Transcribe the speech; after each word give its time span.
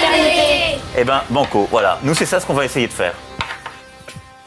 fraternité. 0.00 0.78
Eh 0.98 1.04
ben, 1.04 1.22
banco, 1.30 1.68
voilà. 1.70 1.98
Nous, 2.02 2.14
c'est 2.14 2.26
ça 2.26 2.40
ce 2.40 2.46
qu'on 2.46 2.54
va 2.54 2.64
essayer 2.64 2.86
de 2.86 2.92
faire. 2.92 3.14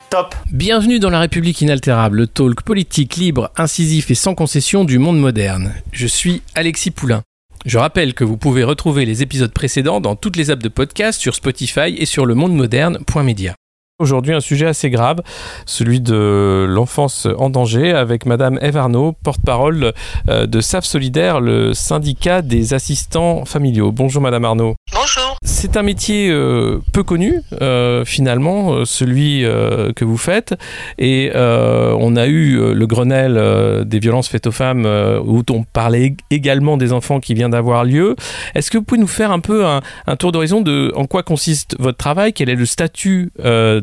Top 0.10 0.36
Bienvenue 0.52 1.00
dans 1.00 1.10
La 1.10 1.20
République 1.20 1.62
inaltérable, 1.62 2.18
le 2.18 2.28
talk 2.28 2.62
politique 2.62 3.16
libre, 3.16 3.52
incisif 3.58 4.12
et 4.12 4.16
sans 4.16 4.36
concession 4.36 4.84
du 4.84 5.00
monde 5.00 5.20
moderne. 5.20 5.74
Je 5.92 6.06
suis 6.06 6.44
Alexis 6.54 6.92
Poulain. 6.92 7.24
Je 7.66 7.78
rappelle 7.78 8.14
que 8.14 8.24
vous 8.24 8.38
pouvez 8.38 8.64
retrouver 8.64 9.06
les 9.06 9.24
épisodes 9.24 9.54
précédents 9.54 10.02
dans 10.02 10.16
toutes 10.16 10.36
les 10.36 10.52
apps 10.52 10.62
de 10.62 10.70
podcast 10.70 11.20
sur 11.20 11.34
Spotify 11.34 11.96
et 11.98 12.06
sur 12.06 12.26
le 12.26 12.36
monde 12.36 12.54
moderne.media. 12.54 13.56
Aujourd'hui, 14.00 14.34
un 14.34 14.40
sujet 14.40 14.66
assez 14.66 14.90
grave, 14.90 15.22
celui 15.68 16.02
de 16.02 16.66
l'enfance 16.68 17.28
en 17.38 17.52
danger, 17.52 17.92
avec 17.94 18.26
Madame 18.26 18.58
Eve 18.60 18.76
Arnaud, 18.76 19.14
porte-parole 19.24 19.94
euh, 20.30 20.48
de 20.48 20.62
SAF 20.62 20.84
Solidaire, 20.84 21.40
le 21.40 21.76
syndicat 21.76 22.42
des 22.42 22.74
assistants 22.74 23.46
familiaux. 23.46 23.92
Bonjour 23.92 24.20
Madame 24.20 24.46
Arnaud. 24.46 24.74
Bonjour. 24.92 25.38
C'est 25.44 25.78
un 25.78 25.84
métier 25.84 26.32
euh, 26.32 26.80
peu 26.92 27.04
connu, 27.04 27.42
euh, 27.62 28.04
finalement, 28.04 28.84
celui 28.84 29.46
euh, 29.46 29.94
que 29.94 30.06
vous 30.06 30.18
faites. 30.18 30.56
Et 30.98 31.32
on 31.36 32.16
a 32.16 32.26
eu 32.26 32.74
le 32.74 32.88
Grenelle 32.88 33.86
des 33.86 34.00
violences 34.00 34.28
faites 34.28 34.48
aux 34.48 34.52
femmes, 34.52 34.88
où 35.24 35.44
on 35.52 35.64
parlait 35.64 36.08
ég- 36.10 36.18
également 36.32 36.78
des 36.78 36.94
enfants 36.94 37.20
qui 37.20 37.36
vient 37.36 37.50
d'avoir 37.50 37.86
lieu. 37.86 38.16
Est-ce 38.56 38.72
que 38.72 38.80
vous 38.80 38.84
pouvez 38.84 39.00
nous 39.02 39.08
faire 39.08 39.32
un 39.32 39.40
peu 39.40 39.66
un, 39.68 39.82
un 40.08 40.16
tour 40.16 40.32
d'horizon 40.32 40.62
de 40.62 40.92
en 40.96 41.06
quoi 41.06 41.22
consiste 41.22 41.76
votre 41.80 41.98
travail, 42.00 42.34
quel 42.34 42.50
est 42.50 42.56
le 42.56 42.66
statut 42.66 43.32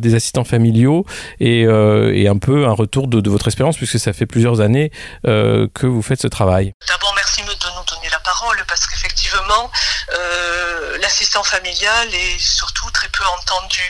des 0.00 0.14
assistants 0.14 0.44
familiaux 0.44 1.04
et, 1.38 1.64
euh, 1.64 2.12
et 2.14 2.28
un 2.28 2.38
peu 2.38 2.66
un 2.66 2.72
retour 2.72 3.06
de, 3.06 3.30
votre 3.30 3.46
expérience, 3.48 3.76
puisque 3.76 3.98
ça 3.98 4.12
fait 4.12 4.26
plusieurs 4.26 4.60
années 4.60 4.90
euh, 5.26 5.68
que 5.74 5.86
vous 5.86 6.02
faites 6.02 6.20
ce 6.20 6.26
travail. 6.26 6.72
D'abord, 6.88 7.12
merci 7.14 7.42
de 7.42 7.46
nous 7.46 7.84
donner 7.84 8.08
la 8.10 8.18
parole 8.20 8.56
parce 8.66 8.86
qu'effectivement, 8.86 9.70
euh, 10.14 10.98
l'assistant 10.98 11.44
familial 11.44 12.08
est 12.12 12.38
surtout 12.38 12.90
très 12.90 13.08
peu 13.08 13.24
entendu. 13.38 13.82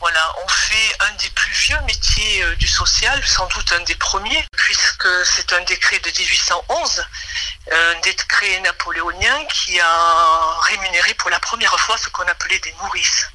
Voilà, 0.00 0.20
on 0.44 0.48
fait 0.48 0.96
un 1.00 1.16
des 1.22 1.30
plus 1.30 1.52
vieux 1.52 1.80
métiers 1.86 2.44
du 2.58 2.66
social, 2.66 3.22
sans 3.24 3.46
doute 3.48 3.72
un 3.78 3.84
des 3.84 3.94
premiers, 3.94 4.44
puisque 4.56 5.08
c'est 5.24 5.52
un 5.52 5.62
décret 5.64 5.98
de 6.00 6.10
1811, 6.18 7.04
un 7.70 8.00
décret 8.02 8.60
napoléonien 8.60 9.44
qui 9.52 9.78
a 9.78 10.60
rémunéré 10.62 11.14
pour 11.14 11.30
la 11.30 11.38
première 11.38 11.78
fois 11.78 11.96
ce 11.98 12.08
qu'on 12.08 12.24
appelait 12.24 12.58
des 12.58 12.74
nourrices. 12.82 13.28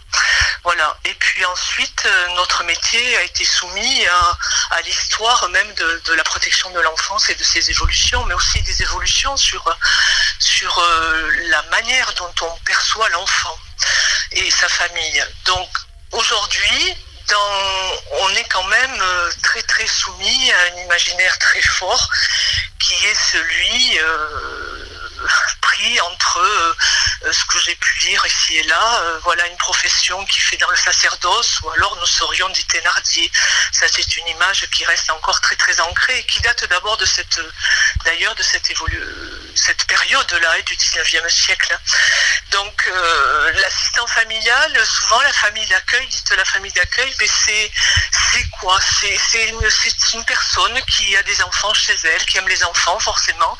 Voilà. 0.64 0.98
Et 1.06 1.14
puis 1.14 1.46
ensuite, 1.46 2.04
euh, 2.06 2.28
notre 2.36 2.64
métier 2.64 3.18
a 3.18 3.22
été 3.22 3.46
soumis 3.46 4.08
à, 4.08 4.82
l'histoire 4.82 5.48
même 5.50 5.74
de, 5.76 6.14
la 6.14 6.24
protection 6.24 6.70
de 6.72 6.80
l'enfance 6.80 7.30
et 7.30 7.36
de 7.36 7.44
ses 7.44 7.70
évolutions, 7.70 8.26
mais 8.26 8.34
aussi 8.34 8.62
des 8.64 8.82
évolutions 8.82 9.38
sur, 9.38 9.64
sur 10.40 10.78
euh, 10.80 11.32
la 11.50 11.62
manière 11.64 12.12
dont 12.14 12.34
on 12.42 12.58
perçoit 12.66 13.10
l'enfant 13.10 13.58
et 14.32 14.50
sa 14.50 14.68
famille. 14.68 15.26
Donc 15.46 15.70
aujourd'hui, 16.12 16.96
on 18.22 18.30
est 18.36 18.44
quand 18.46 18.64
même 18.64 19.02
euh, 19.02 19.32
très 19.44 19.62
très 19.64 19.88
soumis 19.88 20.52
à 20.52 20.74
un 20.74 20.84
imaginaire 20.84 21.38
très 21.40 21.62
fort 21.62 22.10
qui 22.80 22.94
est 23.06 23.16
celui 23.32 24.00
pris 25.62 26.00
entre 26.02 26.40
euh, 26.40 27.32
ce 27.32 27.46
que 27.46 27.60
j'ai 27.60 27.76
pu 27.76 28.08
lire 28.08 28.26
ici 28.26 28.58
et 28.58 28.64
là, 28.64 29.00
euh, 29.02 29.20
voilà 29.24 29.46
une 29.48 29.58
profession 29.58 30.24
qui 30.26 30.40
fait 30.40 30.58
dans 30.58 30.70
le 30.70 30.76
sacerdoce, 30.76 31.60
ou 31.62 31.70
alors 31.72 31.96
nous 31.98 32.06
serions 32.06 32.50
des 32.50 32.64
Thénardier. 32.64 33.32
Ça 33.72 33.88
c'est 33.88 34.18
une 34.18 34.28
image 34.28 34.68
qui 34.72 34.86
reste 34.86 35.10
encore 35.12 35.40
très 35.42 35.56
très 35.56 35.80
ancrée 35.82 36.20
et 36.20 36.24
qui 36.26 36.40
date 36.42 36.66
d'abord 36.70 36.98
de 36.98 37.06
cette, 37.06 37.40
d'ailleurs 38.06 38.36
de 38.36 38.44
cette 38.44 38.70
évolu 38.70 39.02
cette 39.56 39.86
période-là 39.86 40.62
du 40.62 40.76
19e 40.76 41.30
siècle. 41.30 41.78
Donc 42.52 42.88
euh, 42.88 43.52
l'assistant 43.54 44.06
familial, 44.08 44.86
souvent 44.86 45.22
la 45.22 45.34
famille 45.34 45.66
d'accueil, 45.68 46.08
dites 46.08 46.32
la 46.32 46.46
famille 46.46 46.72
d'accueil, 46.74 47.14
mais 47.20 47.28
c'est 47.28 47.72
quoi? 48.60 48.80
C'est 49.00 49.50
une, 49.50 49.62
une 50.14 50.26
personne 50.26 50.82
qui 50.86 51.16
a 51.16 51.24
des 51.24 51.42
enfants 51.42 51.74
chez 51.74 51.96
elle, 52.04 52.26
qui 52.26 52.38
aime 52.38 52.48
les 52.48 52.64
enfants 52.64 53.00
forcément, 53.00 53.58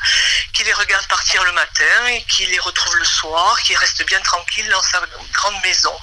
qui 0.52 0.64
les 0.64 0.72
regarde 0.72 1.06
partir 1.06 1.42
le 1.44 1.52
matin 1.52 2.06
et 2.08 2.22
qui 2.24 2.46
les 2.46 2.58
retrouve 2.58 2.96
le 2.96 3.04
soir, 3.04 3.58
qui 3.62 3.74
reste 3.76 4.04
bien 4.04 4.20
tranquille 4.20 4.68
dans 4.68 4.82
sa 4.82 5.00
grande 5.32 5.60
maison. 5.62 5.98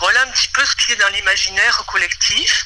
Voilà 0.00 0.22
un 0.22 0.30
petit 0.30 0.48
peu 0.48 0.64
ce 0.64 0.74
qui 0.76 0.92
est 0.92 0.96
dans 0.96 1.08
l'imaginaire 1.08 1.84
collectif, 1.86 2.64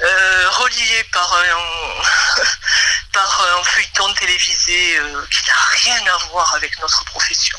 euh, 0.00 0.50
relié 0.50 1.04
par 1.12 1.34
un, 1.34 3.09
par 3.12 3.46
un 3.58 3.64
feuilleton 3.64 4.12
télévisé 4.14 4.98
euh, 4.98 5.26
qui 5.30 5.48
n'a 5.48 5.54
rien 5.82 6.06
à 6.14 6.16
voir 6.28 6.54
avec 6.54 6.78
notre 6.80 7.04
profession. 7.04 7.58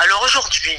Alors 0.00 0.22
aujourd'hui, 0.22 0.78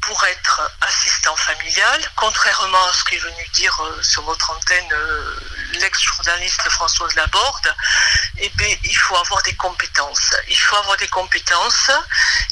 pour 0.00 0.24
être 0.24 0.70
assistant 0.80 1.36
familial, 1.36 2.00
contrairement 2.16 2.84
à 2.86 2.92
ce 2.92 3.04
qu'est 3.04 3.18
venu 3.18 3.48
dire 3.52 3.78
euh, 3.80 4.02
sur 4.02 4.22
votre 4.22 4.50
antenne 4.50 4.92
euh, 4.92 5.36
l'ex-journaliste 5.74 6.68
Françoise 6.70 7.14
Laborde, 7.14 7.74
eh 8.38 8.48
bien, 8.50 8.74
il 8.82 8.96
faut 8.96 9.16
avoir 9.16 9.42
des 9.42 9.54
compétences. 9.54 10.34
Il 10.48 10.58
faut 10.58 10.76
avoir 10.76 10.96
des 10.96 11.08
compétences 11.08 11.90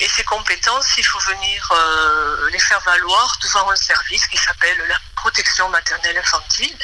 et 0.00 0.09
ces 0.09 0.25
compétences, 0.25 0.87
il 0.99 1.05
faut 1.05 1.19
venir 1.20 1.69
euh, 1.72 2.50
les 2.50 2.59
faire 2.59 2.81
valoir 2.81 3.37
devant 3.43 3.70
un 3.70 3.76
service 3.76 4.26
qui 4.26 4.37
s'appelle 4.37 4.78
la 4.87 4.99
protection 5.16 5.69
maternelle 5.70 6.19
infantile, 6.19 6.76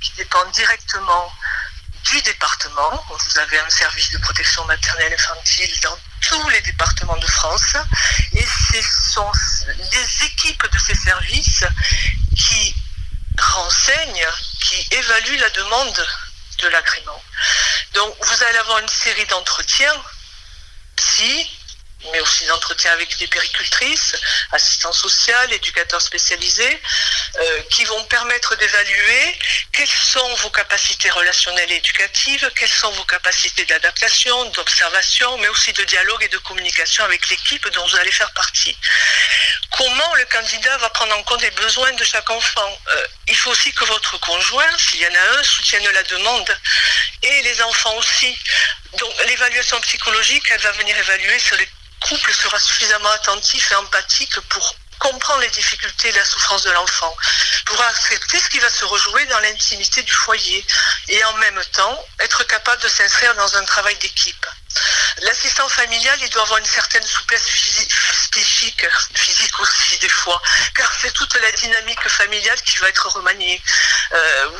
qui 0.00 0.12
dépend 0.12 0.44
directement 0.46 1.32
du 2.10 2.22
département. 2.22 3.04
Vous 3.08 3.38
avez 3.38 3.58
un 3.58 3.70
service 3.70 4.10
de 4.10 4.18
protection 4.18 4.64
maternelle 4.64 5.12
infantile 5.12 5.80
dans 5.82 5.98
tous 6.20 6.48
les 6.50 6.60
départements 6.62 7.16
de 7.16 7.26
France 7.26 7.76
et 8.34 8.46
ce 8.46 8.82
sont 9.12 9.30
les 9.66 10.24
équipes 10.26 10.66
de 10.70 10.78
ces 10.78 10.94
services 10.94 11.64
qui 12.36 12.74
renseignent, 13.38 14.26
qui 14.60 14.88
évaluent 14.90 15.38
la 15.38 15.50
demande 15.50 16.06
de 16.60 16.68
l'agrément. 16.68 17.22
Donc 17.94 18.14
vous 18.20 18.42
allez 18.42 18.58
avoir 18.58 18.78
une 18.78 18.88
série 18.88 19.26
d'entretiens 19.26 20.02
psy, 20.96 21.57
mais 22.12 22.20
aussi 22.20 22.46
d'entretiens 22.46 22.92
avec 22.92 23.16
des 23.18 23.26
péricultrices, 23.26 24.14
assistants 24.52 24.92
sociaux, 24.92 25.34
éducateurs 25.50 26.00
spécialisés, 26.00 26.80
euh, 27.40 27.62
qui 27.70 27.84
vont 27.84 28.04
permettre 28.04 28.56
d'évaluer 28.56 29.38
quelles 29.72 29.88
sont 29.88 30.34
vos 30.36 30.50
capacités 30.50 31.10
relationnelles 31.10 31.72
et 31.72 31.76
éducatives, 31.76 32.50
quelles 32.56 32.68
sont 32.68 32.90
vos 32.92 33.04
capacités 33.04 33.64
d'adaptation, 33.64 34.44
d'observation, 34.50 35.36
mais 35.38 35.48
aussi 35.48 35.72
de 35.72 35.84
dialogue 35.84 36.22
et 36.22 36.28
de 36.28 36.38
communication 36.38 37.04
avec 37.04 37.28
l'équipe 37.28 37.68
dont 37.70 37.86
vous 37.86 37.96
allez 37.96 38.12
faire 38.12 38.32
partie. 38.32 38.76
Comment 39.70 40.14
le 40.14 40.24
candidat 40.26 40.76
va 40.78 40.90
prendre 40.90 41.16
en 41.16 41.22
compte 41.24 41.42
les 41.42 41.50
besoins 41.50 41.92
de 41.92 42.04
chaque 42.04 42.30
enfant? 42.30 42.78
Euh, 42.88 43.06
Il 43.28 43.36
faut 43.36 43.50
aussi 43.50 43.72
que 43.72 43.84
votre 43.84 44.18
conjoint, 44.20 44.78
s'il 44.78 45.00
y 45.00 45.06
en 45.06 45.14
a 45.14 45.38
un, 45.38 45.42
soutienne 45.42 45.88
la 45.90 46.02
demande, 46.04 46.58
et 47.22 47.42
les 47.42 47.62
enfants 47.62 47.94
aussi. 47.96 48.36
Donc 48.96 49.12
l'évaluation 49.26 49.80
psychologique, 49.80 50.44
elle 50.50 50.60
va 50.60 50.72
venir 50.72 50.96
évaluer 50.96 51.38
si 51.38 51.56
le 51.56 51.66
couple 52.00 52.32
sera 52.32 52.58
suffisamment 52.58 53.10
attentif 53.10 53.70
et 53.72 53.74
empathique 53.74 54.40
pour 54.48 54.74
comprendre 54.98 55.40
les 55.40 55.50
difficultés 55.50 56.08
et 56.08 56.12
la 56.12 56.24
souffrance 56.24 56.62
de 56.62 56.70
l'enfant, 56.70 57.16
pour 57.66 57.80
accepter 57.82 58.40
ce 58.40 58.48
qui 58.48 58.58
va 58.58 58.70
se 58.70 58.84
rejouer 58.84 59.26
dans 59.26 59.38
l'intimité 59.40 60.02
du 60.02 60.12
foyer 60.12 60.64
et 61.08 61.24
en 61.24 61.32
même 61.34 61.60
temps 61.72 62.06
être 62.20 62.44
capable 62.44 62.82
de 62.82 62.88
s'inscrire 62.88 63.34
dans 63.34 63.56
un 63.56 63.64
travail 63.64 63.96
d'équipe. 63.96 64.46
L'assistant 65.22 65.68
familial, 65.68 66.16
il 66.20 66.30
doit 66.30 66.42
avoir 66.42 66.58
une 66.58 66.64
certaine 66.64 67.04
souplesse 67.04 67.46
physique, 67.48 67.92
psychique, 68.30 68.86
physique 69.14 69.58
aussi 69.60 69.98
des 69.98 70.08
fois, 70.08 70.40
car 70.74 70.92
c'est 71.00 71.12
toute 71.12 71.34
la 71.34 71.50
dynamique 71.52 72.08
familiale 72.08 72.60
qui 72.62 72.78
va 72.78 72.88
être 72.88 73.08
remaniée. 73.08 73.60
Euh, 74.12 74.50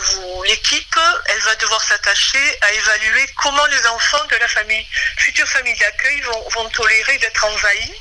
L'équipe, 0.45 0.99
elle 1.27 1.41
va 1.41 1.55
devoir 1.57 1.83
s'attacher 1.83 2.59
à 2.63 2.73
évaluer 2.73 3.27
comment 3.37 3.67
les 3.67 3.87
enfants 3.87 4.25
de 4.31 4.37
la 4.37 4.49
famille, 4.49 4.87
future 5.19 5.47
famille 5.47 5.77
d'accueil 5.79 6.21
vont, 6.23 6.49
vont 6.51 6.69
tolérer 6.71 7.19
d'être 7.19 7.45
envahis, 7.45 7.95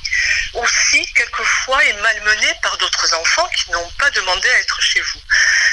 aussi 0.54 1.04
quelquefois 1.14 1.84
et 1.84 1.92
malmenés 1.94 2.54
par 2.62 2.76
d'autres 2.78 3.14
enfants 3.14 3.48
qui 3.56 3.70
n'ont 3.70 3.90
pas 3.98 4.10
demandé 4.10 4.48
à 4.48 4.60
être 4.60 4.80
chez 4.80 5.00
vous. 5.00 5.20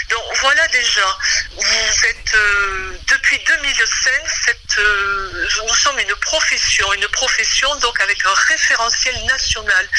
Donc 0.09 0.23
voilà 0.41 0.67
déjà, 0.69 1.17
vous 1.55 2.05
êtes 2.05 2.33
euh, 2.35 2.97
depuis 3.07 3.39
2005, 3.39 4.11
cette, 4.45 4.77
euh, 4.77 5.47
nous 5.67 5.75
sommes 5.75 5.99
une 5.99 6.15
profession, 6.15 6.91
une 6.93 7.07
profession 7.07 7.75
donc 7.77 7.99
avec 8.01 8.25
un 8.25 8.33
référentiel 8.33 9.25
national 9.25 9.89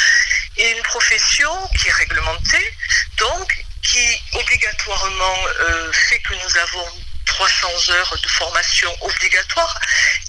et 0.56 0.70
une 0.70 0.82
profession 0.82 1.68
qui 1.78 1.88
est 1.88 1.92
réglementée, 1.92 2.76
donc 3.16 3.64
qui 3.82 4.22
obligatoirement 4.32 5.36
euh, 5.60 5.92
fait 5.92 6.18
que 6.20 6.34
nous 6.34 6.56
avons 6.58 6.86
300 7.26 7.68
heures 7.90 8.16
de 8.22 8.28
formation 8.28 8.96
obligatoire 9.02 9.80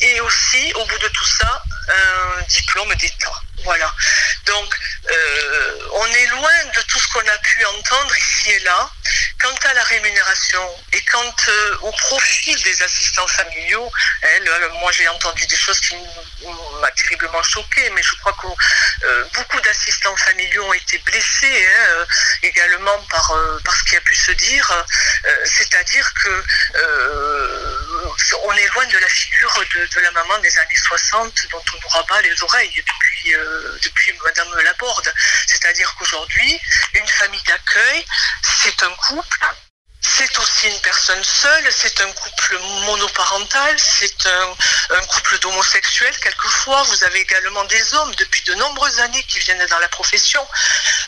et 0.02 0.20
aussi, 0.22 0.74
au 0.74 0.86
bout 0.86 0.98
de 0.98 1.08
tout 1.08 1.26
ça, 1.26 1.64
un 1.90 2.42
diplôme 2.44 2.94
d'État. 2.96 3.42
Voilà. 3.64 3.94
Donc, 4.46 4.74
euh, 5.10 5.80
on 5.94 6.06
est 6.06 6.26
loin 6.28 6.66
de 6.76 6.82
tout 6.84 7.00
ce 7.00 7.08
qu'on 7.10 7.28
a 7.28 7.38
pu 7.38 7.66
entendre 7.66 8.18
ici 8.18 8.52
et 8.52 8.60
là. 8.60 8.90
Quant 9.40 9.56
à 9.70 9.74
la 9.74 9.84
rémunération 9.84 10.68
et 10.94 11.02
quant 11.04 11.36
euh, 11.48 11.78
au 11.82 11.92
profil 11.92 12.62
des 12.64 12.84
assistants 12.84 13.28
familiaux, 13.28 13.92
hein, 14.24 14.68
moi 14.80 14.92
j'ai 14.92 15.08
entendu 15.08 15.46
des 15.46 15.56
choses 15.56 15.80
qui 15.80 15.96
m'a 16.82 16.90
terriblement 16.92 17.44
choqué, 17.44 17.90
mais 17.92 18.02
je 18.02 18.16
crois 18.16 18.34
que 18.34 18.48
euh, 19.06 19.26
beaucoup 19.36 19.60
d'assistants 19.62 20.16
familiaux 20.18 20.66
ont 20.66 20.74
été 20.74 20.98
blessés 21.00 21.68
hein, 21.68 22.06
également 22.42 22.98
par, 23.12 23.32
ce 23.78 23.84
qui 23.90 23.96
a 23.96 24.02
pu 24.02 24.16
se 24.16 24.32
dire. 24.32 24.86
C'est-à-dire 25.46 26.12
que 26.24 26.44
on 28.44 28.54
est 28.54 28.68
loin 28.74 28.86
de 28.86 28.98
la 28.98 29.10
figure 29.10 29.64
de, 29.76 30.00
la 30.00 30.12
maman 30.12 30.38
des 30.40 30.58
années 30.60 30.76
60 30.76 31.48
dont 31.52 31.64
on 31.74 31.80
nous 31.82 31.88
rabat 31.90 32.22
les 32.22 32.44
oreilles 32.44 32.74
depuis, 32.76 33.17
euh, 33.34 33.78
depuis 33.84 34.14
Madame 34.26 34.56
Laborde. 34.64 35.14
C'est-à-dire 35.48 35.94
qu'aujourd'hui, 35.98 36.60
une 36.94 37.08
famille 37.08 37.44
d'accueil, 37.44 38.06
c'est 38.42 38.84
un 38.84 38.94
couple 39.08 39.48
c'est 40.16 40.40
aussi 40.40 40.68
une 40.68 40.80
personne 40.80 41.24
seule, 41.24 41.68
c'est 41.72 42.00
un 42.02 42.12
couple 42.12 42.60
monoparental, 42.86 43.76
c'est 43.78 44.26
un, 44.26 44.56
couple 45.08 45.38
d'homosexuels 45.40 46.18
quelquefois. 46.20 46.84
Vous 46.84 47.04
avez 47.04 47.20
également 47.20 47.64
des 47.66 47.94
hommes 47.94 48.14
depuis 48.16 48.42
de 48.44 48.54
nombreuses 48.56 49.00
années 49.00 49.24
qui 49.24 49.40
viennent 49.40 49.66
dans 49.66 49.80
la 49.80 49.90
profession. 49.90 50.46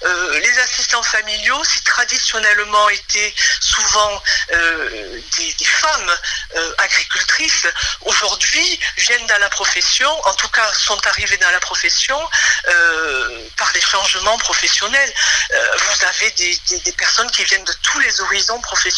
Euh, 0.04 0.40
les 0.40 0.60
assistants 0.60 1.04
familiaux, 1.04 1.64
si 1.64 1.82
traditionnellement 1.82 2.90
étaient 2.90 3.34
souvent 3.62 4.22
euh, 4.52 5.22
des, 5.38 5.66
femmes 5.66 6.16
euh, 6.56 6.74
agricultrices, 6.80 7.68
aujourd'hui 8.02 8.80
viennent 8.98 9.28
dans 9.28 9.38
la 9.38 9.50
profession, 9.50 10.10
en 10.28 10.34
tout 10.34 10.50
cas 10.50 10.72
sont 10.74 11.06
arrivées 11.08 11.38
dans 11.38 11.52
la 11.52 11.60
profession 11.60 12.20
par 13.58 13.72
des 13.74 13.82
changements 13.82 14.38
professionnels. 14.38 15.14
vous 15.52 16.06
avez 16.06 16.32
des, 16.32 16.60
des 16.80 16.92
personnes 16.94 17.30
qui 17.32 17.44
viennent 17.44 17.64
de 17.64 17.74
tous 17.84 18.00
les 18.00 18.22
horizons 18.22 18.60
professionnels 18.62 18.89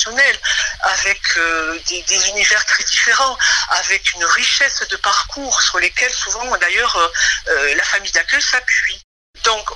avec 0.83 1.21
euh, 1.37 1.79
des, 1.87 2.29
univers 2.29 2.65
très 2.65 2.83
différents, 2.83 3.37
avec 3.69 4.13
une 4.13 4.25
richesse 4.25 4.83
de 4.89 4.95
parcours 4.97 5.61
sur 5.61 5.79
lesquels 5.79 6.13
souvent 6.13 6.57
d'ailleurs 6.57 6.95
euh, 6.95 7.07
euh, 7.49 7.75
la 7.75 7.83
famille 7.83 8.11
d'accueil 8.11 8.41
s'appuie. 8.41 9.01
Donc 9.43 9.71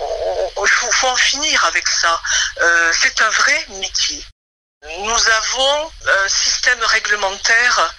il 0.62 0.68
faut, 0.68 1.08
en 1.08 1.16
finir 1.16 1.64
avec 1.66 1.88
ça. 1.88 2.22
c'est 2.92 3.22
un 3.22 3.30
vrai 3.30 3.66
métier. 3.70 4.24
Nous 5.00 5.30
avons 5.30 5.92
un 6.24 6.30
système 6.30 6.84
réglementaire 6.84 7.94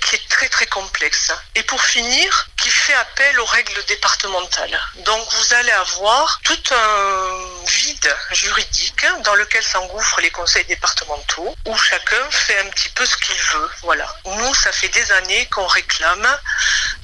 qui 0.00 0.16
est 0.16 0.28
très 0.28 0.48
très 0.48 0.66
complexe. 0.66 1.32
Et 1.54 1.62
pour 1.62 1.82
finir, 1.82 2.48
qui 2.60 2.68
fait 2.68 2.94
appel 2.94 3.38
aux 3.40 3.46
règles 3.46 3.84
départementales. 3.84 4.80
Donc 4.96 5.32
vous 5.32 5.54
allez 5.54 5.70
avoir 5.72 6.40
tout 6.42 6.62
un 6.72 7.64
vide 7.66 8.16
juridique 8.32 9.06
dans 9.20 9.34
lequel 9.34 9.62
s'engouffrent 9.62 10.20
les 10.20 10.30
conseils 10.30 10.64
départementaux, 10.64 11.54
où 11.66 11.76
chacun 11.76 12.30
fait 12.30 12.58
un 12.60 12.70
petit 12.70 12.88
peu 12.90 13.06
ce 13.06 13.16
qu'il 13.18 13.40
veut. 13.40 13.70
Voilà. 13.82 14.12
Nous, 14.24 14.54
ça 14.54 14.72
fait 14.72 14.88
des 14.88 15.12
années 15.12 15.46
qu'on 15.46 15.66
réclame 15.66 16.40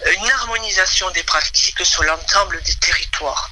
une 0.06 0.30
harmonisation 0.30 1.10
des 1.10 1.22
pratiques 1.22 1.84
sur 1.84 2.02
l'ensemble 2.04 2.60
des 2.62 2.74
territoires. 2.74 3.50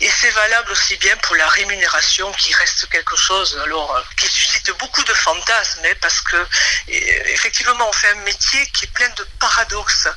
Et 0.00 0.10
c'est 0.10 0.30
valable 0.30 0.70
aussi 0.72 0.96
bien 0.96 1.16
pour 1.18 1.36
la 1.36 1.48
rémunération 1.48 2.32
qui 2.32 2.52
reste 2.54 2.88
quelque 2.88 3.16
chose 3.16 3.58
alors 3.62 3.94
euh, 3.96 4.02
qui 4.16 4.28
suscite 4.28 4.70
beaucoup 4.78 5.02
de 5.04 5.14
fantasmes 5.14 5.80
hein, 5.84 5.94
parce 6.00 6.20
que 6.22 6.46
effectivement 6.88 7.88
on 7.88 7.92
fait 7.92 8.10
un 8.10 8.22
métier 8.26 8.66
qui 8.68 8.86
est 8.86 8.92
plein 8.92 9.08
de 9.10 9.24
paradoxes. 9.38 10.08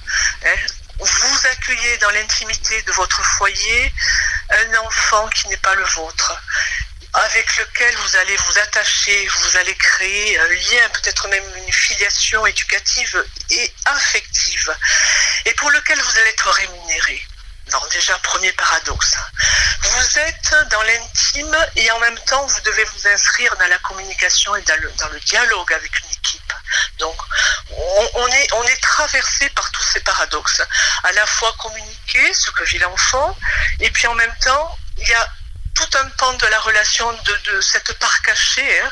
Hein 0.45 0.55
vous 0.99 1.47
accueillez 1.47 1.97
dans 1.97 2.11
l'intimité 2.11 2.81
de 2.83 2.91
votre 2.93 3.23
foyer 3.23 3.93
un 4.49 4.75
enfant 4.75 5.27
qui 5.29 5.47
n'est 5.49 5.57
pas 5.57 5.75
le 5.75 5.83
vôtre 5.83 6.33
avec 7.13 7.57
lequel 7.57 7.95
vous 7.95 8.15
allez 8.17 8.35
vous 8.35 8.59
attacher, 8.59 9.27
vous 9.27 9.57
allez 9.57 9.75
créer 9.75 10.39
un 10.39 10.47
lien, 10.47 10.89
peut-être 10.93 11.27
même 11.27 11.57
une 11.57 11.71
filiation 11.71 12.45
éducative 12.47 13.25
et 13.51 13.73
affective, 13.85 14.75
et 15.45 15.53
pour 15.53 15.69
lequel 15.71 15.99
vous 16.01 16.17
allez 16.17 16.29
être 16.29 16.49
rémunéré. 16.49 17.25
Donc 17.71 17.89
déjà, 17.91 18.17
premier 18.19 18.51
paradoxe. 18.53 19.15
Vous 19.81 20.19
êtes 20.19 20.55
dans 20.69 20.81
l'intime 20.83 21.57
et 21.77 21.89
en 21.91 21.99
même 21.99 22.19
temps, 22.25 22.45
vous 22.45 22.61
devez 22.61 22.83
vous 22.83 23.07
inscrire 23.07 23.55
dans 23.57 23.67
la 23.67 23.77
communication 23.79 24.55
et 24.55 24.61
dans 24.63 24.81
le, 24.81 24.91
dans 24.99 25.09
le 25.09 25.19
dialogue 25.21 25.71
avec 25.71 25.97
une 25.99 26.11
équipe. 26.11 26.53
Donc, 26.99 27.15
on, 28.15 28.27
est, 28.27 28.53
on 28.53 28.63
est 28.63 28.81
traversé 28.81 29.49
par 29.51 29.71
tous 29.71 29.83
ces 29.83 30.01
paradoxes. 30.01 30.61
À 31.03 31.11
la 31.13 31.25
fois 31.25 31.53
communiquer 31.59 32.33
ce 32.33 32.51
que 32.51 32.63
vit 32.65 32.79
l'enfant, 32.79 33.37
et 33.79 33.89
puis 33.91 34.07
en 34.07 34.15
même 34.15 34.35
temps, 34.41 34.77
il 34.97 35.07
y 35.07 35.13
a 35.13 35.29
tout 35.73 35.97
un 35.97 36.05
pan 36.17 36.33
de 36.33 36.45
la 36.47 36.59
relation 36.59 37.11
de, 37.11 37.61
cette 37.61 37.93
part 37.93 38.21
cachée 38.21 38.79
hein, 38.81 38.91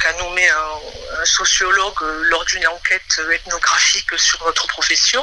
qu'a 0.00 0.12
nommé 0.14 0.48
un, 0.48 1.24
sociologue 1.24 2.00
lors 2.30 2.44
d'une 2.46 2.66
enquête 2.68 3.20
ethnographique 3.32 4.18
sur 4.18 4.44
notre 4.44 4.66
profession, 4.68 5.22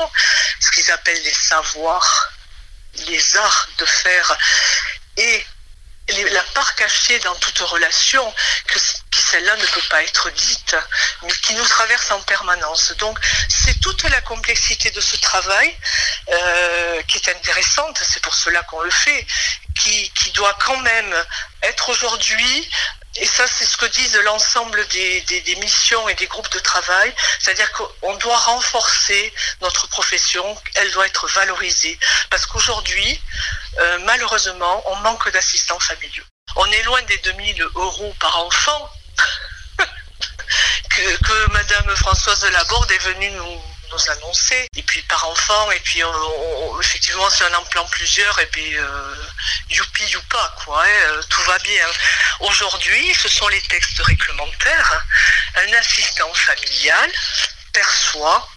ce 0.59 0.71
qu'ils 0.71 0.91
appellent 0.91 1.23
les 1.23 1.33
savoirs, 1.33 2.31
les 3.07 3.37
arts 3.37 3.67
de 3.77 3.85
faire 3.85 4.37
et 5.17 5.45
la 6.07 6.43
part 6.53 6.75
cachée 6.75 7.17
dans 7.19 7.35
toute 7.35 7.57
relation, 7.59 8.33
qui 9.09 9.21
celle-là 9.21 9.55
ne 9.55 9.65
peut 9.65 9.81
pas 9.89 10.03
être 10.03 10.29
dite, 10.29 10.75
mais 11.23 11.31
qui 11.31 11.55
nous 11.55 11.65
traverse 11.65 12.11
en 12.11 12.21
permanence. 12.21 12.93
Donc 12.97 13.17
c'est 13.49 13.79
toute 13.79 14.03
la 14.03 14.21
complexité 14.21 14.91
de 14.91 15.01
ce 15.01 15.17
travail 15.17 15.75
euh, 16.29 17.01
qui 17.03 17.17
est 17.17 17.29
intéressante, 17.29 17.97
c'est 18.03 18.21
pour 18.21 18.35
cela 18.35 18.61
qu'on 18.63 18.81
le 18.81 18.91
fait, 18.91 19.25
qui, 19.75 20.12
doit 20.33 20.57
quand 20.66 20.77
même 20.81 21.16
être 21.62 21.89
aujourd'hui 21.89 22.69
et 23.18 23.25
ça, 23.25 23.48
c'est 23.48 23.66
ce 23.66 23.77
que 23.77 23.86
disent 23.86 24.19
l'ensemble 24.25 24.86
des, 24.89 25.22
des, 25.22 25.56
missions 25.56 26.10
et 26.10 26.16
des 26.16 26.27
groupes 26.27 26.51
de 26.51 26.60
travail. 26.60 27.16
C'est-à-dire 27.39 27.72
qu'on 27.72 28.16
doit 28.18 28.38
renforcer 28.38 29.33
notre 29.62 29.88
profession, 29.88 30.62
elle 30.75 30.92
doit 30.92 31.06
être 31.06 31.25
valorisée. 31.27 31.98
Parce 32.30 32.45
qu'aujourd'hui, 32.45 33.22
euh, 33.80 34.00
malheureusement, 34.00 34.83
on 34.88 34.95
manque 34.98 35.31
d'assistants 35.31 35.80
familiaux. 35.80 36.25
On 36.57 36.70
est 36.72 36.84
loin 36.84 37.01
des 37.03 37.17
2000 37.20 37.62
euros 37.75 38.13
par 38.20 38.38
enfant 38.39 38.89
que, 40.89 41.17
que 41.24 41.51
Madame 41.51 41.96
Françoise 41.96 42.46
Laborde 42.51 42.91
est 42.91 43.03
venue 43.03 43.32
nous, 43.32 43.62
nous 43.92 44.10
annoncer. 44.12 44.68
Et 44.75 44.84
puis 44.84 45.01
par 45.04 45.27
enfant, 45.27 45.72
et 45.72 45.80
puis 45.80 46.01
effectivement, 46.80 47.30
si 47.30 47.44
on 47.44 47.54
en 47.54 47.63
plan 47.65 47.86
plusieurs, 47.88 48.39
et 48.39 48.46
puis 48.48 48.77
euh, 48.77 49.15
youpi 49.70 50.06
youpa, 50.06 50.56
quoi, 50.63 50.84
hein, 50.84 50.88
euh, 50.88 51.22
tout 51.30 51.42
va 51.44 51.58
bien. 51.60 51.88
Aujourd'hui, 52.42 53.13
ce 53.15 53.30
sont 53.30 53.48
les 53.48 53.62
textes 53.62 54.00
réglementaires. 54.00 55.06
Un 55.56 55.74
assistant 55.74 56.34
familial 56.34 57.12
perçoit 57.74 58.48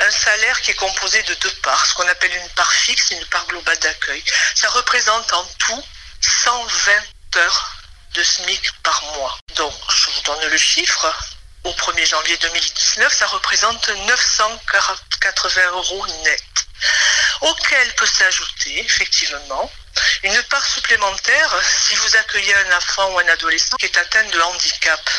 un 0.00 0.10
salaire 0.10 0.60
qui 0.62 0.70
est 0.70 0.74
composé 0.74 1.22
de 1.24 1.34
deux 1.34 1.54
parts, 1.62 1.84
ce 1.84 1.94
qu'on 1.94 2.08
appelle 2.08 2.34
une 2.34 2.48
part 2.50 2.72
fixe 2.72 3.12
et 3.12 3.16
une 3.16 3.26
part 3.26 3.46
globale 3.46 3.78
d'accueil. 3.78 4.22
Ça 4.54 4.68
représente 4.70 5.32
en 5.32 5.44
tout 5.58 5.84
120 6.20 6.92
heures 7.36 7.76
de 8.14 8.22
SMIC 8.22 8.72
par 8.82 9.02
mois. 9.16 9.38
Donc, 9.56 9.74
je 9.94 10.10
vous 10.10 10.22
donne 10.22 10.48
le 10.48 10.56
chiffre 10.56 11.14
au 11.64 11.72
1er 11.72 12.06
janvier 12.06 12.36
2019, 12.38 13.12
ça 13.12 13.26
représente 13.26 13.88
980 13.88 15.70
euros 15.72 16.06
net, 16.24 16.42
auquel 17.42 17.94
peut 17.94 18.06
s'ajouter 18.06 18.80
effectivement 18.80 19.70
une 20.22 20.42
part 20.44 20.64
supplémentaire 20.64 21.54
si 21.62 21.94
vous 21.96 22.16
accueillez 22.16 22.54
un 22.54 22.76
enfant 22.76 23.10
ou 23.12 23.18
un 23.18 23.28
adolescent 23.28 23.76
qui 23.76 23.86
est 23.86 23.98
atteint 23.98 24.24
de 24.24 24.40
handicap 24.40 25.10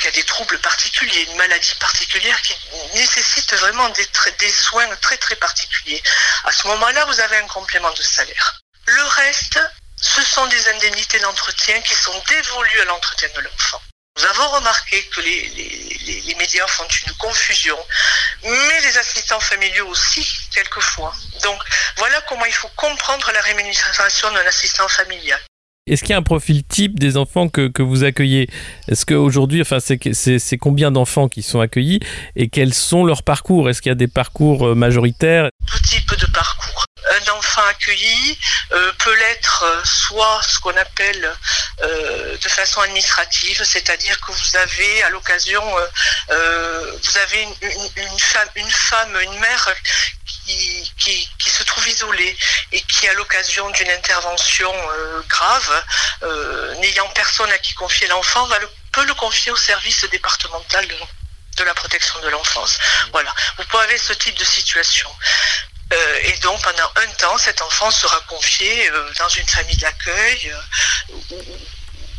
qui 0.00 0.08
a 0.08 0.10
des 0.10 0.24
troubles 0.24 0.58
particuliers, 0.58 1.22
une 1.22 1.36
maladie 1.36 1.74
particulière 1.76 2.40
qui 2.42 2.54
nécessite 2.94 3.54
vraiment 3.54 3.88
des, 3.90 4.06
des 4.38 4.50
soins 4.50 4.94
très 4.96 5.16
très 5.16 5.36
particuliers. 5.36 6.02
À 6.44 6.52
ce 6.52 6.66
moment-là, 6.66 7.04
vous 7.06 7.20
avez 7.20 7.36
un 7.38 7.46
complément 7.46 7.90
de 7.92 8.02
salaire. 8.02 8.60
Le 8.86 9.02
reste, 9.04 9.60
ce 9.96 10.22
sont 10.22 10.46
des 10.46 10.68
indemnités 10.68 11.18
d'entretien 11.20 11.80
qui 11.80 11.94
sont 11.94 12.22
dévolues 12.28 12.80
à 12.82 12.84
l'entretien 12.84 13.28
de 13.34 13.40
l'enfant. 13.40 13.80
Nous 14.16 14.24
avons 14.26 14.48
remarqué 14.56 15.02
que 15.12 15.20
les, 15.20 16.34
médias 16.38 16.66
font 16.68 16.86
une 17.06 17.12
confusion, 17.14 17.76
mais 18.44 18.80
les 18.82 18.98
assistants 18.98 19.40
familiaux 19.40 19.88
aussi, 19.88 20.24
quelquefois. 20.52 21.12
Donc 21.42 21.58
voilà 21.96 22.20
comment 22.28 22.44
il 22.44 22.52
faut 22.52 22.70
comprendre 22.76 23.30
la 23.32 23.40
rémunération 23.40 24.30
d'un 24.32 24.46
assistant 24.46 24.86
familial. 24.88 25.40
Est-ce 25.86 26.02
qu'il 26.02 26.10
y 26.10 26.14
a 26.14 26.18
un 26.18 26.22
profil 26.22 26.64
type 26.64 26.98
des 26.98 27.16
enfants 27.16 27.48
que, 27.48 27.68
que 27.68 27.82
vous 27.82 28.04
accueillez? 28.04 28.48
Est-ce 28.88 29.04
qu'aujourd'hui, 29.04 29.60
enfin, 29.60 29.80
c'est 29.80 30.58
combien 30.58 30.90
d'enfants 30.90 31.28
qui 31.28 31.42
sont 31.42 31.60
accueillis 31.60 32.00
et 32.36 32.48
quels 32.48 32.72
sont 32.72 33.04
leurs 33.04 33.22
parcours? 33.22 33.68
Est-ce 33.68 33.82
qu'il 33.82 33.90
y 33.90 33.92
a 33.92 33.96
des 33.96 34.08
parcours 34.08 34.68
euh, 34.68 34.74
majoritaires? 34.74 35.50
Tout 35.66 35.82
type 35.82 36.16
de 36.18 36.26
parcours. 36.26 36.53
Un 37.26 37.32
enfant 37.32 37.62
accueilli 37.66 38.38
euh, 38.72 38.92
peut 38.98 39.14
l'être 39.14 39.64
soit 39.84 40.40
ce 40.42 40.58
qu'on 40.58 40.76
appelle 40.76 41.32
de 41.80 42.48
façon 42.48 42.80
administrative, 42.82 43.62
c'est-à-dire 43.64 44.18
que 44.20 44.32
vous 44.32 44.56
avez 44.56 45.02
à 45.02 45.10
l'occasion, 45.10 45.62
vous 46.28 47.18
avez 47.18 47.42
une, 47.42 48.70
femme, 48.70 49.20
une 49.20 49.38
mère 49.38 49.74
qui, 50.46 51.28
se 51.46 51.62
trouve 51.64 51.88
isolée 51.88 52.36
et 52.72 52.80
qui, 52.82 53.08
à 53.08 53.14
l'occasion 53.14 53.68
d'une 53.70 53.90
intervention 53.90 54.72
grave, 55.28 55.84
n'ayant 56.78 57.08
personne 57.08 57.50
à 57.50 57.58
qui 57.58 57.74
confier 57.74 58.06
l'enfant, 58.06 58.48
peut 58.92 59.04
le 59.04 59.14
confier 59.14 59.50
au 59.50 59.56
service 59.56 60.04
départemental 60.04 60.86
de 61.56 61.64
la 61.64 61.74
protection 61.74 62.20
de 62.20 62.28
l'enfance. 62.28 62.78
Voilà, 63.12 63.32
vous 63.58 63.64
pouvez 63.64 63.82
avoir 63.82 63.98
ce 63.98 64.12
type 64.12 64.36
de 64.38 64.44
situation. 64.44 65.10
Euh, 65.94 66.18
et 66.24 66.36
donc 66.38 66.60
pendant 66.62 66.90
un 66.96 67.06
temps, 67.18 67.38
cet 67.38 67.60
enfant 67.62 67.90
sera 67.90 68.20
confié 68.22 68.90
euh, 68.90 69.12
dans 69.18 69.28
une 69.28 69.46
famille 69.46 69.76
d'accueil 69.76 70.52
euh, 70.52 71.42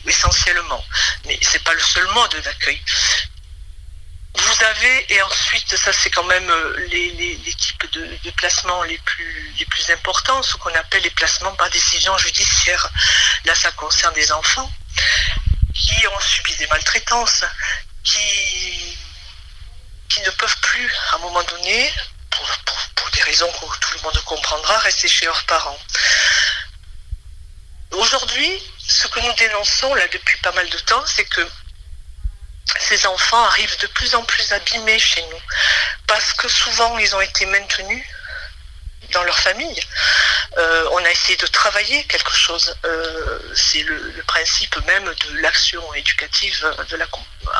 essentiellement. 0.05 0.85
Mais 1.25 1.37
c'est 1.41 1.63
pas 1.63 1.73
le 1.73 1.81
seul 1.81 2.07
mode 2.13 2.35
d'accueil. 2.41 2.81
Vous 4.37 4.63
avez, 4.63 5.13
et 5.13 5.21
ensuite, 5.21 5.75
ça 5.75 5.93
c'est 5.93 6.09
quand 6.09 6.25
même 6.25 6.51
les, 6.89 7.39
types 7.57 7.91
de, 7.93 8.31
placements 8.31 8.83
les 8.83 8.97
plus, 8.97 9.53
les 9.57 9.65
plus 9.65 9.89
importants, 9.91 10.43
ce 10.43 10.57
qu'on 10.57 10.73
appelle 10.75 11.03
les 11.03 11.09
placements 11.09 11.55
par 11.55 11.69
décision 11.69 12.17
judiciaire. 12.17 12.89
Là, 13.45 13.55
ça 13.55 13.71
concerne 13.71 14.13
des 14.13 14.31
enfants 14.33 14.69
qui 15.73 16.07
ont 16.07 16.19
subi 16.19 16.55
des 16.57 16.67
maltraitances, 16.67 17.45
qui 18.03 18.97
qui 20.09 20.21
ne 20.21 20.29
peuvent 20.31 20.57
plus, 20.61 20.91
à 21.11 21.15
un 21.15 21.19
moment 21.19 21.43
donné, 21.43 21.91
que 23.43 23.79
tout 23.79 23.93
le 23.95 24.01
monde 24.01 24.23
comprendra, 24.25 24.77
rester 24.79 25.07
chez 25.07 25.25
leurs 25.25 25.43
parents. 25.43 25.79
Aujourd'hui, 27.91 28.63
ce 28.87 29.07
que 29.07 29.19
nous 29.19 29.33
dénonçons 29.33 29.93
là 29.95 30.07
depuis 30.07 30.37
pas 30.39 30.51
mal 30.53 30.69
de 30.69 30.77
temps, 30.79 31.05
c'est 31.05 31.25
que 31.25 31.47
ces 32.79 33.05
enfants 33.05 33.43
arrivent 33.45 33.77
de 33.79 33.87
plus 33.87 34.15
en 34.15 34.23
plus 34.23 34.51
abîmés 34.53 34.99
chez 34.99 35.21
nous, 35.23 35.41
parce 36.07 36.33
que 36.33 36.47
souvent 36.47 36.97
ils 36.97 37.15
ont 37.15 37.21
été 37.21 37.45
maintenus 37.45 38.05
dans 39.11 39.23
leur 39.23 39.37
famille. 39.37 39.79
Euh, 40.57 40.89
on 40.91 41.03
a 41.03 41.11
essayé 41.11 41.37
de 41.37 41.47
travailler 41.47 42.03
quelque 42.05 42.33
chose. 42.33 42.75
Euh, 42.85 43.39
c'est 43.53 43.83
le, 43.83 44.23
principe 44.27 44.75
même 44.85 45.05
de 45.05 45.41
l'action 45.41 45.93
éducative 45.93 46.75
de 46.89 46.97
la, 46.97 47.05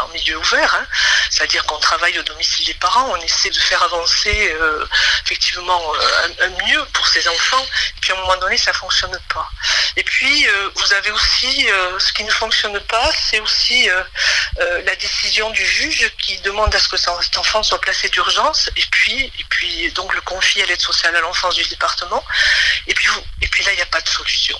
en 0.01 0.07
milieu 0.09 0.37
ouvert, 0.37 0.75
hein. 0.75 0.85
c'est-à-dire 1.29 1.65
qu'on 1.65 1.79
travaille 1.79 2.17
au 2.19 2.23
domicile 2.23 2.65
des 2.65 2.73
parents, 2.75 3.09
on 3.11 3.21
essaie 3.21 3.49
de 3.49 3.59
faire 3.59 3.81
avancer 3.83 4.53
euh, 4.53 4.85
effectivement 5.25 5.93
un, 6.41 6.49
mieux 6.67 6.85
pour 6.93 7.07
ces 7.07 7.27
enfants, 7.27 7.65
puis 8.01 8.11
à 8.11 8.15
un 8.15 8.19
moment 8.19 8.37
donné 8.37 8.57
ça 8.57 8.73
fonctionne 8.73 9.17
pas. 9.33 9.49
Et 9.97 10.03
puis 10.03 10.47
vous 10.75 10.93
avez 10.93 11.11
aussi 11.11 11.67
ce 11.99 12.13
qui 12.13 12.23
ne 12.23 12.31
fonctionne 12.31 12.79
pas, 12.81 13.09
c'est 13.29 13.39
aussi 13.39 13.89
la 14.57 14.95
décision 14.95 15.49
du 15.51 15.65
juge 15.65 16.11
qui 16.21 16.37
demande 16.39 16.73
à 16.75 16.79
ce 16.79 16.89
que 16.89 16.97
cet 16.97 17.37
enfant 17.37 17.63
soit 17.63 17.79
placé 17.79 18.09
d'urgence, 18.09 18.69
et 18.75 18.83
puis 18.91 19.31
et 19.39 19.45
puis 19.49 19.91
donc 19.91 20.13
le 20.13 20.21
confie 20.21 20.61
à 20.61 20.65
l'aide 20.65 20.81
sociale 20.81 21.15
à 21.15 21.21
l'enfance 21.21 21.55
du 21.55 21.63
département, 21.65 22.23
et 22.87 22.93
puis 22.93 23.63
là 23.63 23.71
il 23.71 23.75
n'y 23.75 23.81
a 23.81 23.87
pas 23.87 24.01
de 24.01 24.09
solution. 24.09 24.59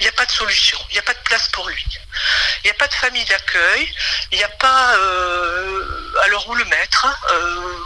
Il 0.00 0.04
n'y 0.04 0.08
a 0.08 0.12
pas 0.12 0.26
de 0.26 0.30
solution, 0.30 0.78
il 0.90 0.92
n'y 0.92 0.98
a 0.98 1.02
pas 1.02 1.14
de 1.14 1.18
place 1.20 1.48
pour 1.48 1.68
lui. 1.68 1.84
Il 2.62 2.66
n'y 2.66 2.70
a 2.70 2.74
pas 2.74 2.86
de 2.86 2.94
famille 2.94 3.24
d'accueil, 3.24 3.92
il 4.30 4.38
n'y 4.38 4.44
a 4.44 4.48
pas 4.48 4.96
euh, 4.96 6.12
alors 6.22 6.48
où 6.48 6.54
le 6.54 6.64
mettre. 6.66 7.06
Euh, 7.30 7.78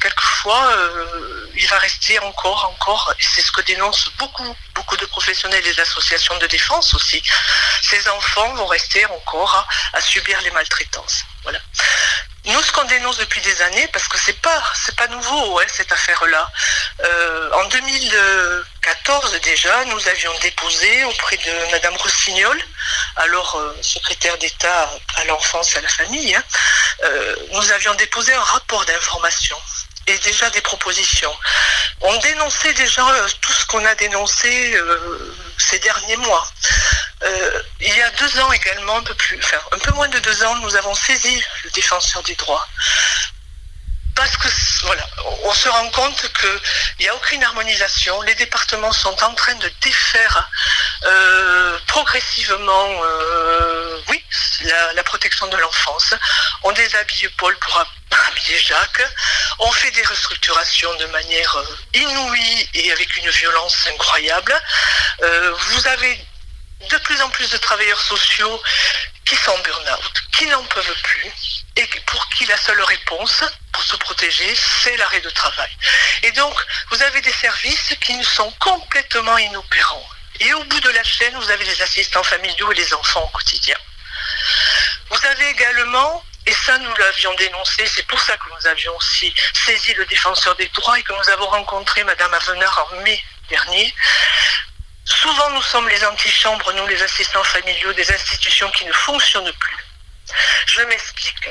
quelquefois, 0.00 0.70
euh, 0.72 1.50
il 1.56 1.66
va 1.68 1.78
rester 1.78 2.18
encore, 2.20 2.70
encore, 2.70 3.12
c'est 3.18 3.42
ce 3.42 3.50
que 3.50 3.62
dénoncent 3.62 4.10
beaucoup, 4.18 4.56
beaucoup 4.74 4.96
de 4.96 5.06
professionnels 5.06 5.66
et 5.66 5.74
des 5.74 5.80
associations 5.80 6.36
de 6.38 6.46
défense 6.46 6.94
aussi. 6.94 7.22
Ces 7.82 8.08
enfants 8.08 8.54
vont 8.54 8.66
rester 8.66 9.04
encore 9.06 9.66
à 9.92 10.00
subir 10.00 10.40
les 10.42 10.50
maltraitances. 10.52 11.24
Voilà. 11.42 11.58
Nous, 12.46 12.62
ce 12.62 12.70
qu'on 12.70 12.84
dénonce 12.84 13.18
depuis 13.18 13.40
des 13.40 13.60
années, 13.62 13.88
parce 13.92 14.06
que 14.06 14.18
c'est 14.18 14.40
pas, 14.40 14.62
c'est 14.74 14.94
pas 14.94 15.08
nouveau, 15.08 15.60
cette 15.66 15.90
affaire-là. 15.90 16.48
Euh, 17.04 17.50
en 17.52 17.64
2014 17.66 19.40
déjà, 19.40 19.84
nous 19.86 20.08
avions 20.08 20.32
déposé 20.40 21.04
auprès 21.04 21.36
de 21.38 21.70
Madame 21.72 21.96
Rossignol, 21.96 22.56
alors 23.16 23.56
euh, 23.56 23.76
secrétaire 23.82 24.38
d'État 24.38 24.88
à 25.16 25.24
l'enfance 25.24 25.74
et 25.74 25.78
à 25.78 25.80
la 25.80 25.88
famille, 25.88 26.36
hein, 26.36 26.44
euh, 27.02 27.36
nous 27.50 27.72
avions 27.72 27.94
déposé 27.94 28.32
un 28.32 28.40
rapport 28.40 28.84
d'information 28.84 29.56
et 30.06 30.18
déjà 30.18 30.50
des 30.50 30.60
propositions. 30.60 31.34
On 32.00 32.16
dénonçait 32.18 32.74
déjà 32.74 33.04
tout 33.40 33.52
ce 33.52 33.66
qu'on 33.66 33.84
a 33.84 33.94
dénoncé 33.94 34.78
ces 35.58 35.78
derniers 35.78 36.16
mois. 36.16 36.46
Euh, 37.22 37.62
il 37.80 37.94
y 37.94 38.02
a 38.02 38.10
deux 38.10 38.40
ans 38.40 38.52
également, 38.52 38.98
un 38.98 39.02
peu 39.02 39.14
plus, 39.14 39.38
enfin 39.38 39.58
un 39.72 39.78
peu 39.78 39.92
moins 39.92 40.08
de 40.08 40.18
deux 40.18 40.44
ans, 40.44 40.54
nous 40.56 40.76
avons 40.76 40.94
saisi 40.94 41.42
le 41.64 41.70
défenseur 41.70 42.22
des 42.22 42.34
droits. 42.34 42.66
Parce 44.16 44.36
que 44.38 44.48
voilà, 44.86 45.06
on 45.44 45.52
se 45.52 45.68
rend 45.68 45.90
compte 45.90 46.32
qu'il 46.40 46.60
n'y 47.00 47.08
a 47.08 47.14
aucune 47.14 47.44
harmonisation. 47.44 48.20
Les 48.22 48.34
départements 48.34 48.92
sont 48.92 49.22
en 49.22 49.34
train 49.34 49.54
de 49.54 49.70
défaire 49.82 50.50
euh, 51.04 51.78
progressivement, 51.86 53.02
euh, 53.04 54.00
oui, 54.08 54.24
la, 54.94 55.04
protection 55.04 55.46
de 55.48 55.56
l'enfance. 55.58 56.14
On 56.62 56.72
déshabille 56.72 57.28
Paul 57.36 57.56
pour 57.58 57.86
habiller 58.26 58.58
Jacques. 58.66 59.02
On 59.58 59.70
fait 59.70 59.90
des 59.90 60.02
restructurations 60.02 60.94
de 60.96 61.06
manière 61.06 61.56
inouïe 61.92 62.70
et 62.74 62.92
avec 62.92 63.16
une 63.18 63.28
violence 63.28 63.86
incroyable. 63.86 64.54
vous 65.20 65.86
avez 65.88 66.26
de 66.90 66.96
plus 66.98 67.20
en 67.20 67.28
plus 67.30 67.50
de 67.50 67.56
travailleurs 67.58 68.00
sociaux 68.00 68.62
qui 69.26 69.36
sont 69.36 69.58
burn-out, 69.58 70.22
qui 70.32 70.46
n'en 70.46 70.62
peuvent 70.64 71.02
plus, 71.02 71.55
la 72.46 72.56
seule 72.56 72.82
réponse 72.82 73.44
pour 73.72 73.82
se 73.82 73.96
protéger, 73.96 74.54
c'est 74.54 74.96
l'arrêt 74.96 75.20
de 75.20 75.30
travail. 75.30 75.70
Et 76.22 76.32
donc, 76.32 76.54
vous 76.90 77.02
avez 77.02 77.20
des 77.20 77.32
services 77.32 77.94
qui 78.00 78.22
sont 78.24 78.50
complètement 78.58 79.38
inopérants. 79.38 80.08
Et 80.40 80.52
au 80.54 80.64
bout 80.64 80.80
de 80.80 80.90
la 80.90 81.02
chaîne, 81.02 81.34
vous 81.36 81.50
avez 81.50 81.64
les 81.64 81.82
assistants 81.82 82.22
familiaux 82.22 82.72
et 82.72 82.74
les 82.74 82.94
enfants 82.94 83.24
au 83.24 83.28
quotidien. 83.28 83.76
Vous 85.10 85.26
avez 85.26 85.48
également, 85.50 86.24
et 86.46 86.52
ça 86.52 86.78
nous 86.78 86.94
l'avions 86.96 87.34
dénoncé, 87.34 87.86
c'est 87.86 88.06
pour 88.06 88.20
ça 88.20 88.36
que 88.36 88.48
nous 88.50 88.66
avions 88.66 88.94
aussi 88.96 89.32
saisi 89.52 89.94
le 89.94 90.04
défenseur 90.06 90.54
des 90.56 90.68
droits 90.68 90.98
et 90.98 91.02
que 91.02 91.12
nous 91.12 91.30
avons 91.30 91.46
rencontré 91.46 92.04
Madame 92.04 92.34
Avenard 92.34 92.88
en 92.92 93.00
mai 93.02 93.22
dernier, 93.48 93.94
Souvent, 95.06 95.50
nous 95.50 95.62
sommes 95.62 95.88
les 95.88 96.04
antichambres, 96.04 96.72
nous 96.72 96.86
les 96.88 97.00
assistants 97.00 97.44
familiaux, 97.44 97.92
des 97.92 98.12
institutions 98.12 98.68
qui 98.72 98.84
ne 98.84 98.92
fonctionnent 98.92 99.52
plus. 99.52 99.76
Je 100.66 100.82
m'explique. 100.82 101.48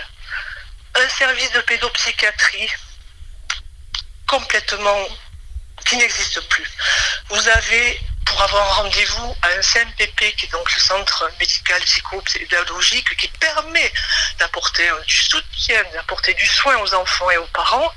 Un 0.97 1.09
service 1.09 1.51
de 1.51 1.59
pédopsychiatrie 1.61 2.69
complètement 4.27 5.07
qui 5.85 5.97
n'existe 5.97 6.39
plus. 6.47 6.65
Vous 7.29 7.49
avez, 7.49 7.99
pour 8.25 8.41
avoir 8.41 8.63
un 8.63 8.83
rendez-vous 8.83 9.35
à 9.41 9.49
un 9.49 9.61
CMPP, 9.61 10.35
qui 10.37 10.45
est 10.45 10.51
donc 10.51 10.71
le 10.73 10.79
centre 10.79 11.29
médical 11.39 11.81
psychopédagogique, 11.81 13.17
qui 13.17 13.27
permet 13.27 13.91
d'apporter 14.39 14.89
du 15.05 15.17
soutien, 15.17 15.83
d'apporter 15.93 16.33
du 16.33 16.47
soin 16.47 16.77
aux 16.77 16.93
enfants 16.93 17.29
et 17.29 17.37
aux 17.37 17.47
parents, 17.47 17.93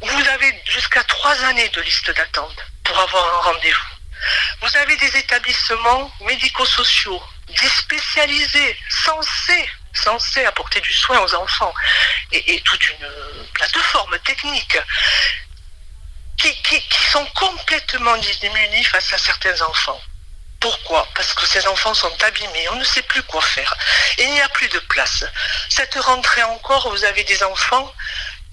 vous 0.00 0.28
avez 0.28 0.62
jusqu'à 0.66 1.02
trois 1.04 1.34
années 1.44 1.68
de 1.70 1.80
liste 1.80 2.10
d'attente 2.10 2.58
pour 2.84 2.98
avoir 2.98 3.38
un 3.38 3.52
rendez-vous. 3.52 3.97
Vous 4.60 4.76
avez 4.76 4.96
des 4.96 5.16
établissements 5.16 6.10
médico-sociaux 6.20 7.22
déspécialisés, 7.60 8.76
censés, 9.04 9.70
censés 9.94 10.44
apporter 10.44 10.80
du 10.80 10.92
soin 10.92 11.18
aux 11.20 11.34
enfants, 11.34 11.74
et, 12.32 12.60
toute 12.60 12.88
une 12.90 13.08
plateforme 13.54 14.18
technique 14.20 14.78
qui, 16.36 16.54
sont 17.10 17.24
complètement 17.34 18.16
démunis 18.40 18.84
face 18.84 19.12
à 19.12 19.18
certains 19.18 19.60
enfants. 19.62 20.00
Pourquoi? 20.60 21.06
Parce 21.14 21.34
que 21.34 21.46
ces 21.46 21.66
enfants 21.66 21.94
sont 21.94 22.22
abîmés, 22.22 22.68
on 22.70 22.76
ne 22.76 22.84
sait 22.84 23.02
plus 23.02 23.22
quoi 23.22 23.40
faire. 23.40 23.74
Il 24.18 24.30
n'y 24.32 24.40
a 24.40 24.48
plus 24.50 24.68
de 24.68 24.78
place. 24.80 25.24
Cette 25.68 25.94
rentrée 25.94 26.42
encore, 26.42 26.90
vous 26.90 27.04
avez 27.04 27.24
des 27.24 27.42
enfants 27.42 27.92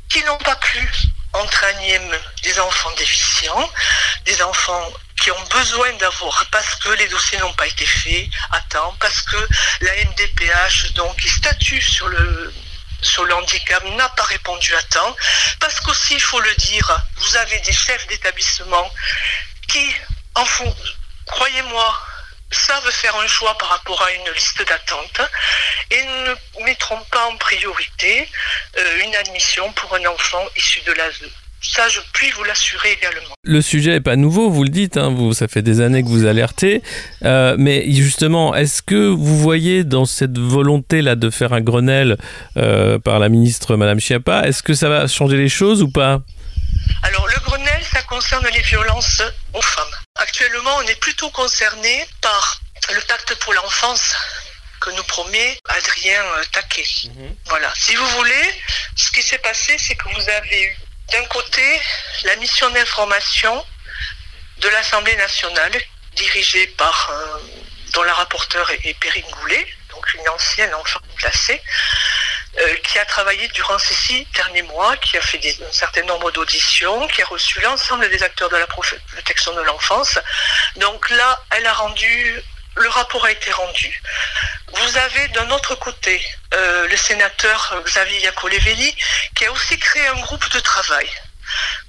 qui 0.10 0.24
n'ont 0.24 0.38
pas 0.38 0.56
pu 0.56 0.88
entraîner 1.34 2.00
des 2.44 2.60
enfants 2.60 2.92
déficients, 2.92 3.70
des 4.24 4.42
enfants 4.42 4.94
qui 5.26 5.32
ont 5.32 5.46
besoin 5.46 5.92
d'avoir, 5.94 6.46
parce 6.52 6.76
que 6.76 6.90
les 6.90 7.08
dossiers 7.08 7.40
n'ont 7.40 7.54
pas 7.54 7.66
été 7.66 7.84
faits 7.84 8.30
à 8.52 8.62
temps, 8.70 8.96
parce 9.00 9.24
que 9.24 9.38
la 9.82 9.96
MDPH, 10.06 10.94
donc, 10.94 11.18
qui 11.18 11.28
statue 11.28 11.82
sur 11.82 12.08
le, 12.10 12.54
sur 13.02 13.26
le 13.26 13.34
handicap, 13.34 13.84
n'a 13.86 14.08
pas 14.10 14.26
répondu 14.26 14.76
à 14.76 14.84
temps, 14.84 15.16
parce 15.60 15.80
qu'aussi, 15.80 16.14
il 16.14 16.22
faut 16.22 16.40
le 16.40 16.54
dire, 16.54 17.02
vous 17.16 17.38
avez 17.38 17.60
des 17.62 17.74
chefs 17.74 18.06
d'établissement 18.06 18.88
qui, 19.68 19.96
en 20.36 20.46
font, 20.46 20.76
croyez-moi, 21.26 22.00
savent 22.52 22.92
faire 22.92 23.16
un 23.16 23.28
choix 23.28 23.58
par 23.58 23.70
rapport 23.70 24.04
à 24.04 24.12
une 24.12 24.30
liste 24.30 24.62
d'attente 24.62 25.22
et 25.90 26.04
ne 26.04 26.36
mettront 26.66 27.02
pas 27.06 27.26
en 27.26 27.38
priorité 27.38 28.30
euh, 28.78 29.04
une 29.04 29.16
admission 29.16 29.74
pour 29.74 29.96
un 29.96 30.06
enfant 30.06 30.46
issu 30.56 30.82
de 30.82 30.92
l'ASE. 30.92 31.32
Ça, 31.72 31.88
je 31.90 32.00
puis 32.14 32.30
vous 32.32 32.44
l'assurer 32.44 32.92
également. 32.92 33.34
Le 33.44 33.62
sujet 33.62 33.92
n'est 33.92 34.02
pas 34.02 34.16
nouveau, 34.16 34.50
vous 34.50 34.64
le 34.64 34.70
dites, 34.70 34.98
hein, 34.98 35.10
vous, 35.10 35.34
ça 35.34 35.48
fait 35.48 35.62
des 35.62 35.82
années 35.82 36.04
que 36.04 36.08
vous 36.08 36.26
alertez. 36.26 36.82
Euh, 37.24 37.56
mais 37.58 37.92
justement, 37.92 38.56
est-ce 38.56 38.82
que 38.82 39.08
vous 39.08 39.40
voyez 39.40 39.84
dans 39.84 40.06
cette 40.06 40.38
volonté-là 40.38 41.16
de 41.16 41.30
faire 41.30 41.54
un 41.54 41.62
Grenelle 41.62 42.18
euh, 42.58 43.00
par 43.00 43.20
la 43.20 43.30
ministre 43.30 43.76
Madame 43.76 44.00
Chiappa, 44.00 44.44
est-ce 44.48 44.64
que 44.64 44.74
ça 44.74 44.90
va 44.90 45.08
changer 45.08 45.38
les 45.38 45.50
choses 45.50 45.82
ou 45.82 45.90
pas? 45.90 46.22
Alors, 47.04 47.28
le 47.28 47.40
Grenelle, 47.46 47.84
ça 47.84 48.02
concerne 48.04 48.48
les 48.54 48.62
violences 48.62 49.22
aux 49.54 49.62
femmes. 49.62 49.96
Actuellement, 50.16 50.78
on 50.78 50.88
est 50.88 51.00
plutôt 51.00 51.30
concerné 51.32 52.06
par 52.22 52.62
le 52.94 53.02
pacte 53.08 53.36
pour 53.40 53.54
l'enfance 53.54 54.16
que 54.80 54.92
nous 54.92 55.04
promet 55.04 55.58
Adrien 55.68 56.24
Taquet. 56.52 56.86
Voilà. 57.48 57.72
Si 57.76 57.96
vous 57.96 58.08
voulez, 58.18 58.62
ce 58.96 59.12
qui 59.12 59.24
s'est 59.24 59.40
passé, 59.40 59.76
c'est 59.80 59.96
que 59.96 60.08
vous 60.10 60.30
avez 60.30 60.64
eu 60.64 60.78
d'un 61.12 61.26
côté 61.26 61.82
la 62.24 62.36
mission 62.38 62.70
d'information 62.72 63.66
de 64.58 64.70
l'Assemblée 64.70 65.16
nationale, 65.16 65.72
dirigée 66.16 66.68
par, 66.68 67.10
euh, 67.12 67.40
dont 67.94 68.04
la 68.04 68.14
rapporteure 68.14 68.70
est, 68.72 68.94
Perrine 69.00 69.26
Goulet, 69.32 69.68
donc 69.90 70.14
une 70.14 70.28
ancienne 70.30 70.74
enfant 70.76 71.00
placée, 71.18 71.62
euh, 72.60 72.76
qui 72.78 72.98
a 73.00 73.06
travaillé 73.06 73.48
durant 73.50 73.78
ces 73.78 73.94
six 73.94 74.26
derniers 74.34 74.62
mois, 74.62 74.96
qui 74.98 75.18
a 75.18 75.22
fait 75.22 75.40
un 75.62 75.72
certain 75.74 76.04
nombre 76.04 76.32
d'auditions, 76.32 77.08
qui 77.10 77.22
a 77.22 77.26
reçu 77.26 77.60
l'ensemble 77.60 78.10
des 78.10 78.24
acteurs 78.24 78.50
de 78.50 78.58
la 78.58 78.68
protection 78.68 79.54
de 79.54 79.62
l'enfance. 79.62 80.18
Donc 80.78 81.10
là, 81.10 81.44
elle 81.52 81.66
a 81.68 81.74
rendu, 81.74 82.42
le 82.76 82.90
rapport 82.90 83.26
a 83.26 83.32
été 83.32 83.52
rendu. 83.52 84.02
Vous 84.74 84.98
avez 84.98 85.28
d'un 85.30 85.50
autre 85.52 85.76
côté 85.76 86.22
euh, 86.54 86.88
le 86.88 86.98
sénateur 86.98 87.82
Xavier 87.86 88.20
Iacolevelli, 88.20 88.96
qui 89.36 89.46
a 89.46 89.52
aussi 89.52 89.78
créé 89.80 90.08
un 90.08 90.20
groupe 90.22 90.50
de 90.52 90.60
travail. 90.60 91.10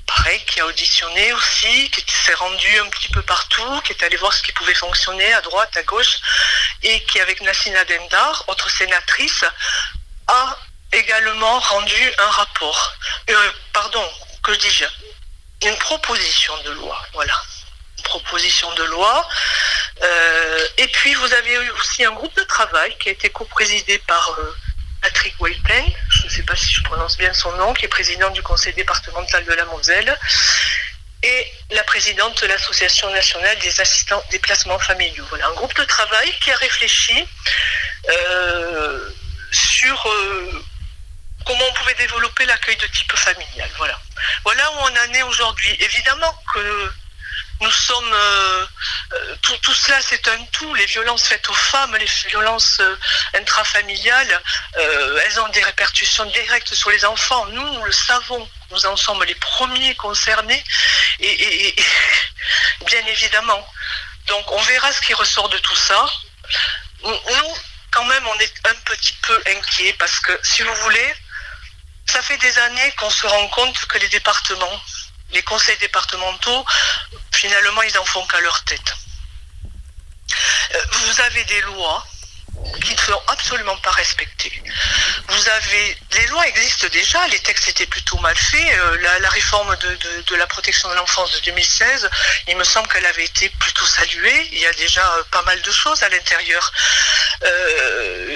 Pareil, 0.07 0.41
qui 0.45 0.61
a 0.61 0.67
auditionné 0.67 1.33
aussi, 1.33 1.91
qui 1.91 2.15
s'est 2.15 2.35
rendu 2.35 2.79
un 2.79 2.89
petit 2.91 3.09
peu 3.09 3.23
partout, 3.23 3.81
qui 3.83 3.93
est 3.93 4.03
allé 4.05 4.17
voir 4.17 4.33
ce 4.33 4.43
qui 4.43 4.53
pouvait 4.53 4.75
fonctionner 4.75 5.33
à 5.35 5.41
droite, 5.41 5.77
à 5.77 5.83
gauche, 5.83 6.19
et 6.83 7.03
qui, 7.05 7.21
avec 7.21 7.41
Nassina 7.41 7.85
Dendar, 7.85 8.45
autre 8.47 8.71
sénatrice, 8.71 9.45
a 10.29 10.59
également 10.93 11.59
rendu 11.59 12.13
un 12.19 12.31
rapport. 12.31 12.95
Euh, 13.31 13.53
pardon, 13.73 14.09
que 14.45 14.53
dis-je? 14.53 14.85
Une 15.67 15.77
proposition 15.79 16.57
de 16.63 16.71
loi, 16.73 17.03
voilà. 17.13 17.35
Une 17.99 18.05
proposition 18.05 18.73
de 18.75 18.85
loi. 18.85 19.29
Euh, 20.03 20.67
et 20.79 20.89
puis, 20.89 21.15
vous 21.15 21.33
avez 21.33 21.55
eu 21.55 21.71
aussi 21.71 22.05
un 22.05 22.13
groupe 22.13 22.35
de 22.37 22.43
travail 22.43 22.97
qui 22.99 23.09
a 23.09 23.13
été 23.13 23.31
coprésidé 23.31 23.99
par 24.07 24.37
euh, 24.39 24.57
Patrick 25.03 25.35
Weilpen, 25.41 25.85
je 26.11 26.25
ne 26.25 26.31
sais 26.31 26.43
pas 26.43 26.57
si 26.57 26.73
je 26.73 26.83
prononce 26.83 27.17
bien 27.17 27.33
son 27.33 27.53
nom, 27.53 27.73
qui 27.75 27.85
est 27.85 27.89
président 27.89 28.31
du 28.31 28.43
conseil 28.43 28.75
départemental 28.75 29.45
de 29.45 29.53
la 29.53 29.65
Moselle, 29.67 30.19
et 31.23 31.53
la 31.71 31.83
présidente 31.85 32.41
de 32.43 32.47
l'Association 32.47 33.11
nationale 33.11 33.59
des 33.61 33.81
assistants 33.81 34.23
des 34.31 34.39
placements 34.39 34.79
familiaux. 34.79 35.25
Voilà, 35.31 35.49
un 35.49 35.55
groupe 35.55 35.75
de 35.75 35.85
travail 35.85 36.31
qui 36.41 36.51
a 36.51 36.57
réfléchi 36.57 37.27
euh, 38.09 39.11
sur 39.51 40.07
comment 41.47 41.65
on 41.69 41.73
pouvait 41.73 41.95
développer 41.95 42.45
l'accueil 42.45 42.77
de 42.77 42.87
type 42.89 43.17
familial. 43.17 43.71
Voilà. 43.79 43.99
Voilà 44.45 44.71
où 44.73 44.75
on 44.81 45.11
en 45.11 45.15
est 45.15 45.23
aujourd'hui. 45.23 45.77
Évidemment 45.81 46.35
que 46.53 46.93
nous 47.61 47.71
sommes 47.71 48.13
euh, 48.13 48.67
euh, 49.13 49.37
tout, 49.63 49.73
cela 49.75 50.01
c'est 50.03 50.29
un 50.29 50.45
tout. 50.53 50.75
Les 50.75 50.87
violences 50.87 51.27
faites 51.27 51.49
aux 51.49 51.55
femmes 51.55 51.97
les 51.97 52.09
violences 52.29 52.79
euh, 52.81 52.97
intrafamiliales 53.35 54.43
elles 55.25 55.41
ont 55.41 55.49
des 55.49 55.63
répercussions 55.63 56.27
directes 56.27 56.75
sur 56.75 56.91
les 56.91 57.05
enfants. 57.05 57.47
Nous, 57.47 57.73
nous 57.73 57.85
le 57.85 57.93
savons. 57.93 58.49
Nous 58.71 58.87
en 58.87 58.97
sommes 58.97 59.23
les 59.25 59.35
premiers 59.37 59.95
concernés. 59.95 60.63
Et- 61.21 61.75
bien 62.87 63.07
évidemment. 63.07 63.67
Donc 64.27 64.51
on 64.53 64.61
verra 64.63 64.93
ce 64.93 65.01
qui 65.01 65.15
ressort 65.15 65.49
de 65.49 65.59
tout 65.59 65.77
ça. 65.77 66.05
Nous 67.05 67.55
quand 67.91 68.05
même 68.05 68.27
on 68.27 68.39
est 68.39 68.69
un 68.69 68.75
petit 68.85 69.15
peu 69.23 69.43
inquiets 69.47 69.95
parce 69.95 70.21
que 70.21 70.39
si 70.43 70.63
vous 70.63 70.75
voulez 70.75 71.15
ça 72.07 72.23
fait 72.23 72.37
des 72.39 72.59
années 72.59 72.93
qu'on 72.99 73.11
se 73.11 73.27
rend 73.27 73.49
compte 73.49 73.79
que 73.87 73.99
les 73.99 74.09
départements 74.09 74.81
les 75.37 75.43
conseils 75.43 75.77
départementaux, 75.79 76.65
finalement, 77.33 77.83
ils 77.83 77.99
en 77.99 78.05
font 78.07 78.27
qu'à 78.27 78.41
leur 78.41 78.65
tête. 78.65 78.91
Euh, 80.75 80.83
Vous 80.93 81.21
avez 81.21 81.45
des 81.45 81.61
lois 81.63 82.07
qui 82.83 82.95
ne 82.95 82.99
sont 83.01 83.23
absolument 83.27 83.77
pas 83.79 83.91
respectées. 83.91 84.63
Vous 85.29 85.49
avez, 85.51 85.99
les 86.13 86.27
lois 86.29 86.47
existent 86.49 86.87
déjà, 86.91 87.29
les 87.29 87.39
textes 87.41 87.69
étaient 87.69 87.87
plutôt 87.87 88.17
mal 88.19 88.35
faits. 88.35 88.73
Euh, 88.79 88.97
la, 89.21 89.29
réforme 89.29 89.77
de, 89.77 90.23
de- 90.27 90.37
la 90.37 90.47
protection 90.47 90.89
de 90.89 90.95
l'enfance 90.95 91.31
de 91.33 91.39
2016, 91.41 92.09
il 92.49 92.57
me 92.57 92.65
semble 92.65 92.89
qu'elle 92.89 93.05
avait 93.05 93.27
été 93.27 93.51
plutôt 93.51 93.85
saluée. 93.85 94.49
Il 94.53 94.59
y 94.59 94.67
a 94.67 94.73
déjà 94.73 95.07
euh, 95.17 95.23
pas 95.31 95.43
mal 95.43 95.61
de 95.61 95.71
choses 95.71 96.03
à 96.03 96.09
l'intérieur. 96.09 96.73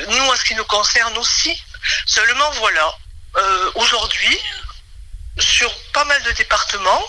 Nous, 0.08 0.24
en 0.30 0.36
ce 0.36 0.44
qui 0.44 0.54
nous 0.54 0.66
concerne 0.66 1.16
aussi, 1.16 1.64
seulement 2.04 2.50
voilà, 2.52 2.94
aujourd'hui, 3.74 4.38
pas 5.92 6.04
mal 6.04 6.22
de 6.22 6.32
départements, 6.32 7.04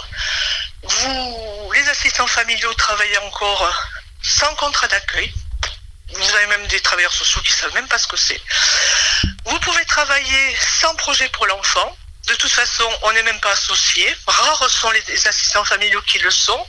vous, 0.84 1.72
les 1.74 1.90
assistants 1.90 2.28
familiaux 2.28 2.74
travaillent 2.74 3.18
encore 3.20 3.72
sans 4.22 4.54
contrat 4.56 4.88
d'accueil. 4.88 5.32
Vous 6.14 6.36
avez 6.36 6.48
même 6.48 6.68
des 6.68 6.80
travailleurs 6.82 7.14
sociaux 7.14 7.42
qui 7.42 7.52
ne 7.52 7.58
savent 7.58 7.74
même 7.74 7.88
pas 7.88 7.98
ce 7.98 8.08
que 8.08 8.18
c'est. 8.18 8.42
Vous 9.46 9.60
pouvez 9.60 9.86
travailler 9.86 10.56
sans 10.80 10.94
projet 10.96 11.30
pour 11.30 11.46
l'enfant. 11.48 11.96
De 12.28 12.36
toute 12.36 12.52
façon, 12.52 12.84
on 13.04 13.12
n'est 13.14 13.24
même 13.24 13.40
pas 13.40 13.52
associé. 13.52 14.06
Rares 14.28 14.70
sont 14.70 14.92
les, 14.92 15.28
assistants 15.28 15.64
familiaux 15.64 16.02
qui 16.06 16.20
le 16.20 16.30
sont. 16.30 16.66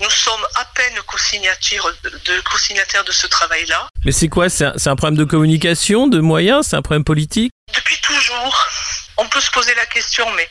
Nous 0.00 0.10
sommes 0.10 0.46
à 0.54 0.64
peine 0.66 0.94
co-signataires 1.06 3.04
de, 3.04 3.12
ce 3.12 3.26
travail-là. 3.26 3.88
Mais 4.04 4.12
c'est 4.12 4.28
quoi? 4.28 4.48
C'est 4.48 4.64
un, 4.64 4.72
c'est 4.76 4.88
un 4.88 4.96
problème 4.96 5.18
de 5.18 5.24
communication, 5.24 6.06
de 6.06 6.20
moyens? 6.20 6.68
C'est 6.70 6.76
un 6.76 6.82
problème 6.82 7.04
politique? 7.04 7.52
Depuis 7.74 8.00
toujours, 8.00 8.66
on 9.18 9.28
peut 9.28 9.40
se 9.40 9.50
poser 9.50 9.74
la 9.74 9.86
question, 9.86 10.30
mais 10.32 10.48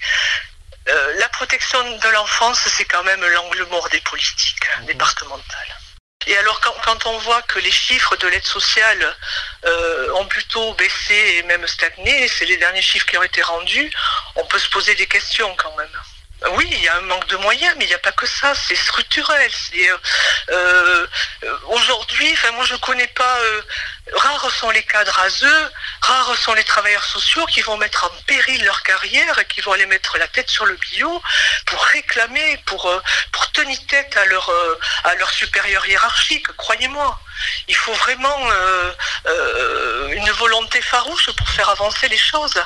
euh, 0.87 1.15
la 1.19 1.29
protection 1.29 1.97
de 1.97 2.09
l'enfance, 2.09 2.59
c'est 2.67 2.85
quand 2.85 3.03
même 3.03 3.25
l'angle 3.25 3.65
mort 3.65 3.89
des 3.89 4.01
politiques 4.01 4.67
départementales. 4.83 5.75
Et 6.27 6.37
alors 6.37 6.59
quand, 6.61 6.75
quand 6.83 7.05
on 7.05 7.17
voit 7.19 7.41
que 7.43 7.59
les 7.59 7.71
chiffres 7.71 8.15
de 8.17 8.27
l'aide 8.27 8.45
sociale 8.45 9.15
euh, 9.65 10.11
ont 10.13 10.25
plutôt 10.25 10.73
baissé 10.73 11.35
et 11.37 11.43
même 11.43 11.67
stagné, 11.67 12.27
c'est 12.27 12.45
les 12.45 12.57
derniers 12.57 12.81
chiffres 12.81 13.05
qui 13.05 13.17
ont 13.17 13.23
été 13.23 13.41
rendus, 13.43 13.91
on 14.35 14.45
peut 14.45 14.59
se 14.59 14.69
poser 14.69 14.95
des 14.95 15.07
questions 15.07 15.55
quand 15.55 15.75
même. 15.77 15.87
Oui, 16.51 16.67
il 16.69 16.83
y 16.83 16.87
a 16.87 16.97
un 16.97 17.01
manque 17.01 17.27
de 17.27 17.37
moyens, 17.37 17.73
mais 17.77 17.85
il 17.85 17.87
n'y 17.87 17.93
a 17.93 17.99
pas 17.99 18.11
que 18.11 18.27
ça, 18.27 18.53
c'est 18.53 18.75
structurel. 18.75 19.51
Euh, 20.49 21.07
euh, 21.43 21.57
aujourd'hui, 21.69 22.29
enfin 22.33 22.51
moi 22.51 22.65
je 22.65 22.73
ne 22.73 22.79
connais 22.79 23.07
pas. 23.07 23.39
Rares 24.13 24.51
sont 24.51 24.69
les 24.69 24.83
cadres 24.83 25.19
à 25.19 25.27
eux, 25.27 25.71
rares 26.01 26.37
sont 26.37 26.53
les 26.53 26.63
travailleurs 26.63 27.03
sociaux 27.03 27.45
qui 27.47 27.61
vont 27.61 27.77
mettre 27.77 28.05
en 28.05 28.21
péril 28.27 28.63
leur 28.63 28.83
carrière 28.83 29.37
et 29.39 29.45
qui 29.45 29.61
vont 29.61 29.73
aller 29.73 29.85
mettre 29.87 30.17
la 30.17 30.27
tête 30.27 30.49
sur 30.49 30.65
le 30.65 30.75
bio 30.75 31.21
pour 31.65 31.81
réclamer, 31.83 32.57
pour 32.65 32.85
euh, 32.85 33.01
pour 33.31 33.51
tenir 33.51 33.77
tête 33.87 34.15
à 34.17 34.25
leur 34.25 34.49
euh, 34.49 34.79
à 35.03 35.15
leur 35.15 35.29
supérieur 35.31 35.85
hiérarchique. 35.87 36.47
Croyez-moi, 36.55 37.19
il 37.67 37.75
faut 37.75 37.93
vraiment 37.93 38.39
euh, 38.51 40.07
une 40.09 40.29
volonté 40.31 40.81
farouche 40.81 41.31
pour 41.31 41.49
faire 41.49 41.69
avancer 41.69 42.07
les 42.07 42.17
choses. 42.17 42.63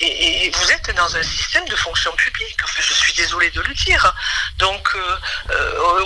Et, 0.00 0.50
vous 0.50 0.72
êtes 0.72 0.94
dans 0.96 1.16
un 1.16 1.22
système 1.22 1.66
de 1.68 1.76
fonction 1.76 2.12
publique. 2.12 2.58
Enfin, 2.64 2.82
je 2.82 2.94
suis 2.94 3.12
désolée 3.12 3.50
de 3.50 3.60
le 3.60 3.74
dire. 3.74 4.12
Donc, 4.58 4.94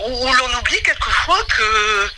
où, 0.06 0.34
l'on 0.34 0.58
oublie 0.58 0.82
quelquefois 0.82 1.42
que, 1.44 2.10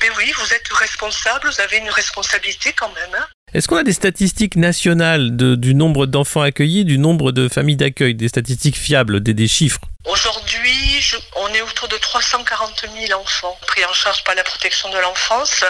ben 0.00 0.12
oui, 0.16 0.32
vous 0.32 0.54
êtes 0.54 0.68
responsable, 0.72 1.52
une 1.76 1.90
responsabilité 1.90 2.72
quand 2.72 2.90
même. 2.94 3.14
hein. 3.18 3.26
Est-ce 3.54 3.68
qu'on 3.68 3.76
a 3.76 3.82
des 3.82 3.92
statistiques 3.94 4.56
nationales 4.56 5.36
de- 5.36 5.54
du 5.54 5.74
nombre 5.74 6.06
d'enfants 6.06 6.42
accueillis, 6.42 6.84
du 6.84 6.98
nombre 6.98 7.32
de 7.32 7.48
familles 7.48 7.76
d'accueil, 7.76 8.14
des 8.14 8.28
statistiques 8.28 8.76
fiables, 8.76 9.20
des, 9.22 9.34
des 9.34 9.48
chiffres? 9.48 9.80
Aujourd'hui, 10.04 11.00
je- 11.00 11.16
on 11.36 11.48
est 11.54 11.62
autour 11.62 11.88
de 11.88 11.96
340 11.96 12.84
000 13.06 13.18
enfants 13.20 13.58
pris 13.66 13.84
en 13.84 13.92
charge 13.92 14.22
par 14.24 14.34
la 14.34 14.44
protection 14.44 14.90
de 14.90 14.98
l'enfance. 14.98 15.64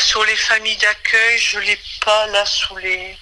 Sur 0.00 0.24
les 0.24 0.34
familles 0.36 0.76
d'accueil, 0.78 1.38
je 1.38 1.58
l'ai 1.60 1.78
pas 2.04 2.26
là 2.28 2.44
sous 2.44 2.76
les. 2.76 3.16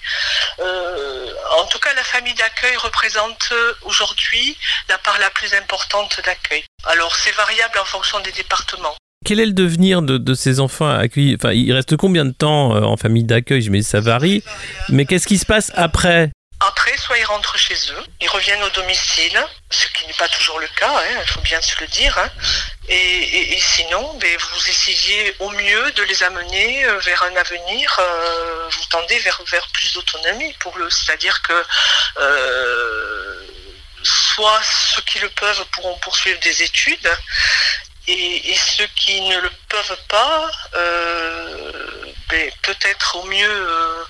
euh, 0.59 1.33
en 1.59 1.65
tout 1.67 1.79
cas, 1.79 1.93
la 1.93 2.03
famille 2.03 2.33
d'accueil 2.33 2.75
représente 2.77 3.53
aujourd'hui 3.83 4.57
la 4.89 4.97
part 4.97 5.17
la 5.19 5.29
plus 5.29 5.53
importante 5.53 6.19
d'accueil. 6.25 6.63
Alors, 6.85 7.15
c'est 7.15 7.31
variable 7.31 7.77
en 7.79 7.85
fonction 7.85 8.19
des 8.21 8.31
départements. 8.31 8.95
Quel 9.25 9.39
est 9.39 9.45
le 9.45 9.53
devenir 9.53 10.01
de, 10.01 10.17
de 10.17 10.33
ces 10.33 10.59
enfants 10.59 10.89
accueillis? 10.89 11.35
Enfin, 11.39 11.51
il 11.53 11.71
reste 11.73 11.95
combien 11.97 12.25
de 12.25 12.31
temps 12.33 12.75
euh, 12.75 12.81
en 12.81 12.97
famille 12.97 13.23
d'accueil? 13.23 13.69
Mais 13.69 13.81
ça 13.81 13.99
varie. 13.99 14.43
Mais 14.89 15.05
qu'est-ce 15.05 15.27
qui 15.27 15.37
se 15.37 15.45
passe 15.45 15.71
après? 15.75 16.31
Après, 16.65 16.95
soit 16.97 17.17
ils 17.17 17.25
rentrent 17.25 17.57
chez 17.57 17.73
eux, 17.73 18.03
ils 18.21 18.29
reviennent 18.29 18.63
au 18.63 18.69
domicile, 18.69 19.37
ce 19.69 19.85
qui 19.97 20.07
n'est 20.07 20.13
pas 20.13 20.29
toujours 20.29 20.59
le 20.61 20.67
cas, 20.79 20.89
hein, 20.97 21.19
il 21.21 21.27
faut 21.29 21.41
bien 21.41 21.59
se 21.61 21.77
le 21.81 21.87
dire. 21.87 22.17
hein. 22.17 22.29
Et, 22.87 22.95
et- 22.95 23.53
et 23.55 23.59
sinon, 23.59 24.17
ben, 24.21 24.37
vous 24.39 24.69
essayez 24.69 25.35
au 25.39 25.49
mieux 25.49 25.91
de 25.91 26.03
les 26.03 26.23
amener 26.23 26.85
euh, 26.85 26.99
vers 26.99 27.21
un 27.23 27.35
avenir, 27.35 27.93
euh, 27.99 28.69
vous 28.71 28.85
tendez 28.89 29.19
vers, 29.19 29.41
vers 29.51 29.67
plus 29.73 29.91
d'autonomie 29.93 30.53
pour 30.59 30.77
le, 30.77 30.89
c'est-à-dire 30.89 31.41
que 31.41 31.53
euh, 32.21 33.41
soit 34.03 34.61
ceux 34.95 35.01
qui 35.03 35.19
le 35.19 35.29
peuvent 35.29 35.65
pourront 35.73 35.97
poursuivre 35.99 36.39
des 36.39 36.63
études, 36.63 37.09
et, 38.07 38.55
ceux 38.55 38.87
qui 38.95 39.21
ne 39.21 39.39
le 39.39 39.49
peuvent 39.69 39.97
pas, 40.09 40.51
ben, 42.29 42.51
peut-être 42.61 43.15
au 43.15 43.23
mieux, 43.23 44.05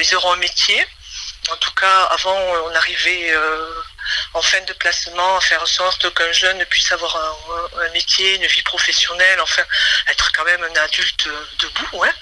ils 0.00 0.14
auront 0.16 0.32
un 0.32 0.36
métier. 0.36 0.84
En 1.50 1.56
tout 1.56 1.72
cas, 1.72 2.04
avant, 2.04 2.36
on 2.36 2.74
arrivait 2.74 3.34
en 4.34 4.42
fin 4.42 4.60
de 4.62 4.72
placement, 4.74 5.36
à 5.36 5.40
faire 5.40 5.62
en 5.62 5.66
sorte 5.66 6.12
qu'un 6.14 6.32
jeune 6.32 6.64
puisse 6.66 6.90
avoir 6.92 7.16
un, 7.16 7.88
métier, 7.90 8.36
une 8.36 8.46
vie 8.46 8.62
professionnelle, 8.62 9.40
enfin 9.40 9.62
être 10.08 10.30
quand 10.32 10.44
même 10.44 10.62
un 10.62 10.76
adulte 10.82 11.28
debout. 11.58 12.04
Hein. 12.04 12.12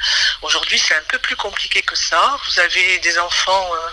Aujourd'hui, 0.42 0.78
c'est 0.78 0.94
un 0.94 1.02
peu 1.08 1.18
plus 1.18 1.36
compliqué 1.36 1.82
que 1.82 1.96
ça. 1.96 2.38
Vous 2.46 2.60
avez 2.60 2.98
des 2.98 3.18
enfants 3.18 3.70
euh, 3.74 3.88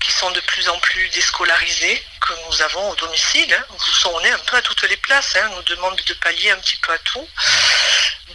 qui 0.00 0.12
sont 0.12 0.30
de 0.30 0.40
plus 0.40 0.68
en 0.68 0.78
plus 0.80 1.08
déscolarisés 1.10 2.02
que 2.20 2.32
nous 2.46 2.62
avons 2.62 2.90
au 2.90 2.96
domicile. 2.96 3.52
Hein. 3.54 3.76
On 4.06 4.20
est 4.24 4.30
un 4.30 4.38
peu 4.38 4.56
à 4.56 4.62
toutes 4.62 4.82
les 4.82 4.96
places. 4.96 5.36
Hein. 5.36 5.48
On 5.52 5.56
nous 5.56 5.62
demande 5.62 6.00
de 6.00 6.14
pallier 6.14 6.50
un 6.50 6.58
petit 6.58 6.76
peu 6.76 6.92
à 6.92 6.98
tout. 6.98 7.28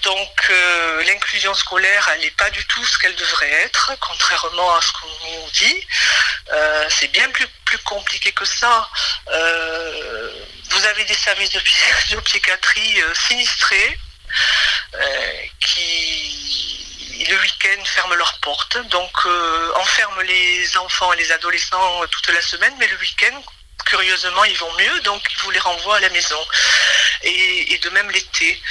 Donc 0.03 0.47
euh, 0.49 1.03
l'inclusion 1.03 1.53
scolaire, 1.55 2.09
elle 2.13 2.21
n'est 2.21 2.31
pas 2.31 2.49
du 2.51 2.63
tout 2.65 2.85
ce 2.85 2.97
qu'elle 2.99 3.15
devrait 3.15 3.51
être, 3.51 3.91
contrairement 3.99 4.75
à 4.75 4.81
ce 4.81 4.91
qu'on 4.93 5.07
nous 5.07 5.49
dit. 5.51 5.87
Euh, 6.51 6.85
c'est 6.89 7.07
bien 7.07 7.29
plus, 7.31 7.47
plus 7.65 7.79
compliqué 7.79 8.31
que 8.31 8.45
ça. 8.45 8.87
Euh, 9.31 10.45
vous 10.69 10.85
avez 10.85 11.03
des 11.05 11.13
services 11.15 11.51
de, 11.51 12.19
psychiatrie 12.19 13.01
sinistrés 13.27 13.99
qui 15.59 16.44
le 17.29 17.39
week-end 17.39 17.83
ferment 17.85 18.15
leurs 18.15 18.37
portes, 18.39 18.77
donc 18.89 19.25
enferment 19.75 20.21
les 20.21 20.77
enfants 20.77 21.11
et 21.13 21.17
les 21.17 21.31
adolescents 21.31 22.05
toute 22.07 22.29
la 22.29 22.41
semaine, 22.41 22.73
mais 22.79 22.87
le 22.87 22.97
week-end, 22.97 23.41
curieusement, 23.85 24.43
ils 24.43 24.57
vont 24.57 24.73
mieux, 24.73 24.99
donc 25.01 25.21
ils 25.31 25.37
vous 25.39 25.51
les 25.51 25.59
renvoient 25.59 25.97
à 25.97 25.99
la 25.99 26.09
maison. 26.09 26.39
et 27.23 27.77
de 27.77 27.89
même 27.89 28.09
l'été. 28.11 28.61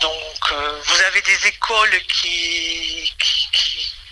Donc, 0.00 0.52
euh, 0.52 0.80
vous 0.84 1.02
avez 1.02 1.22
des 1.22 1.46
écoles 1.46 2.00
qui, 2.08 3.14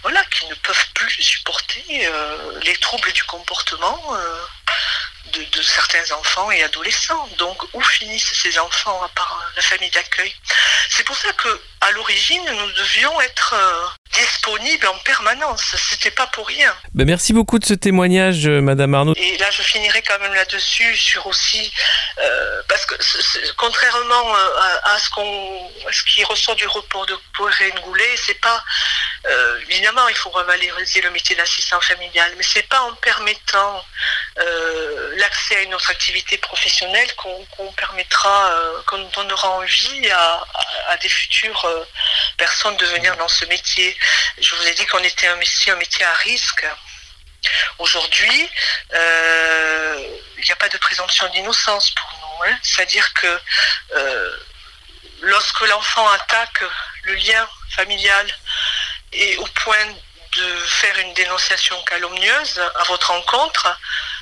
voilà, 0.03 0.25
qui 0.27 0.47
ne 0.47 0.55
peuvent 0.55 0.87
plus 0.95 1.23
supporter 1.23 2.07
euh, 2.07 2.61
les 2.63 2.77
troubles 2.77 3.13
du 3.13 3.25
comportement 3.25 4.17
euh, 5.37 5.57
de, 5.57 5.63
certains 5.63 6.13
enfants 6.13 6.51
et 6.51 6.63
adolescents. 6.63 7.29
Donc, 7.39 7.63
où 7.73 7.81
finissent 7.81 8.33
ces 8.33 8.59
enfants 8.59 9.03
à 9.03 9.09
part 9.09 9.53
la 9.57 9.63
famille 9.63 9.91
d'accueil? 9.91 10.35
C'est 10.91 11.05
pour 11.05 11.17
ça 11.17 11.33
que, 11.33 11.49
à 11.81 11.91
l'origine, 11.93 12.43
nous 12.45 12.73
devions 12.73 13.21
être 13.21 13.55
disponibles 14.13 14.87
en 14.87 14.99
permanence. 14.99 15.75
C'était 15.77 16.11
pas 16.11 16.27
pour 16.29 16.47
rien. 16.47 16.75
Ben 16.95 17.07
merci 17.07 17.33
beaucoup 17.33 17.59
de 17.59 17.65
ce 17.65 17.75
témoignage, 17.75 18.47
Madame 18.47 18.95
Arnaud. 18.95 19.15
Et 19.17 19.39
là, 19.39 19.51
je 19.51 19.63
finirai 19.63 20.03
quand 20.03 20.19
même 20.19 20.35
là-dessus 20.35 20.95
sur 20.97 21.27
aussi 21.27 21.73
parce 22.69 22.85
que 22.87 22.95
contrairement 23.57 24.35
à, 24.85 24.99
ce 24.99 25.11
qu'on, 25.11 25.71
ce 25.91 26.03
qui 26.05 26.25
ressort 26.25 26.57
du 26.57 26.67
report 26.67 27.07
de 27.07 27.17
Poiré 27.35 27.73
Goulet, 27.83 28.17
c'est 28.17 28.41
pas 28.41 28.63
euh, 29.25 29.61
évidemment, 29.69 30.09
il 30.09 30.17
faut 30.17 30.31
revaloriser 30.31 31.01
le 31.01 31.11
métier 31.11 31.37
d'assistant 31.37 31.81
familial, 31.81 32.33
mais 32.37 32.43
c'est 32.43 32.69
pas 32.69 32.81
en 32.81 32.95
permettant 32.95 33.85
euh, 34.39 35.15
l'accès 35.17 35.57
à 35.57 35.63
une 35.63 35.75
autre 35.75 35.91
activité 35.91 36.39
professionnelle 36.39 37.09
qu'on 37.15 37.73
permettra, 37.73 38.51
euh, 38.51 38.83
qu'on 38.87 38.99
donnera 39.11 39.51
envie 39.51 40.11
à, 40.11 40.97
des 41.01 41.09
futures 41.09 41.87
personnes 42.37 42.77
de 42.77 42.87
venir 42.87 43.17
dans 43.17 43.29
ce 43.29 43.45
métier. 43.47 43.97
Je 44.39 44.55
vous 44.55 44.69
ai 44.69 44.75
dit 44.75 44.87
qu'on 44.87 45.03
était 45.03 45.27
un 45.29 45.37
métier, 45.37 45.73
un 45.73 45.77
métier 45.77 46.05
à 46.05 46.15
risque. 46.15 46.67
Aujourd'hui, 47.79 48.51
il 48.93 50.45
n'y 50.45 50.53
a 50.53 50.57
pas 50.57 50.69
de 50.69 50.79
présomption 50.79 51.29
d'innocence 51.31 51.91
pour 51.93 52.11
nous. 52.21 52.51
Hein. 52.51 52.59
C'est-à-dire 52.63 53.13
que 53.15 53.41
lorsque 55.23 55.61
l'enfant 55.63 56.09
attaque 56.11 56.63
le 57.05 57.15
lien 57.15 57.49
familial, 57.71 58.27
et 59.13 59.37
au 59.39 59.47
point 59.47 59.87
de 60.37 60.57
faire 60.65 60.99
une 60.99 61.13
dénonciation 61.15 61.81
calomnieuse 61.85 62.59
à 62.77 62.85
votre 62.85 63.11
encontre, 63.11 63.79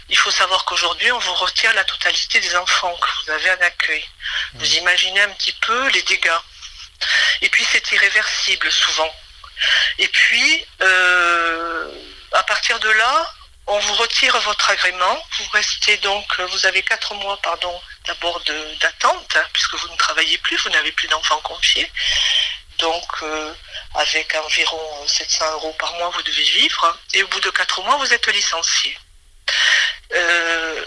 il 0.08 0.18
faut 0.18 0.30
savoir 0.30 0.64
qu'aujourd'hui, 0.64 1.10
on 1.12 1.18
vous 1.18 1.34
retire 1.34 1.72
la 1.74 1.84
totalité 1.84 2.40
des 2.40 2.56
enfants 2.56 2.94
que 2.96 3.08
vous 3.22 3.30
avez 3.30 3.50
en 3.52 3.60
accueil. 3.60 4.04
Vous 4.54 4.74
imaginez 4.74 5.20
un 5.20 5.30
petit 5.30 5.52
peu 5.52 5.88
les 5.90 6.02
dégâts. 6.02 6.40
Et 7.42 7.48
puis, 7.48 7.64
c'est 7.70 7.92
irréversible 7.92 8.70
souvent. 8.72 9.14
Et 9.98 10.08
puis, 10.08 10.66
euh, 10.82 11.92
à 12.32 12.42
partir 12.42 12.80
de 12.80 12.90
là, 12.90 13.34
on 13.68 13.78
vous 13.78 13.94
retire 13.94 14.36
votre 14.40 14.70
agrément. 14.70 15.22
Vous 15.38 15.48
restez 15.52 15.96
donc, 15.98 16.40
vous 16.40 16.66
avez 16.66 16.82
quatre 16.82 17.14
mois, 17.14 17.40
pardon, 17.40 17.80
d'abord 18.06 18.42
d'attente, 18.80 19.36
puisque 19.52 19.76
vous 19.76 19.88
ne 19.88 19.96
travaillez 19.96 20.38
plus, 20.38 20.56
vous 20.56 20.70
n'avez 20.70 20.90
plus 20.90 21.06
d'enfants 21.06 21.40
confiés. 21.42 21.90
Donc, 22.80 23.22
euh, 23.22 23.54
avec 23.94 24.34
environ 24.34 25.06
700 25.06 25.52
euros 25.52 25.72
par 25.78 25.92
mois, 25.94 26.10
vous 26.10 26.22
devez 26.22 26.42
vivre. 26.42 26.98
Et 27.14 27.22
au 27.22 27.28
bout 27.28 27.40
de 27.40 27.50
4 27.50 27.82
mois, 27.82 27.96
vous 27.96 28.12
êtes 28.12 28.26
licencié. 28.28 28.98
Euh, 30.12 30.84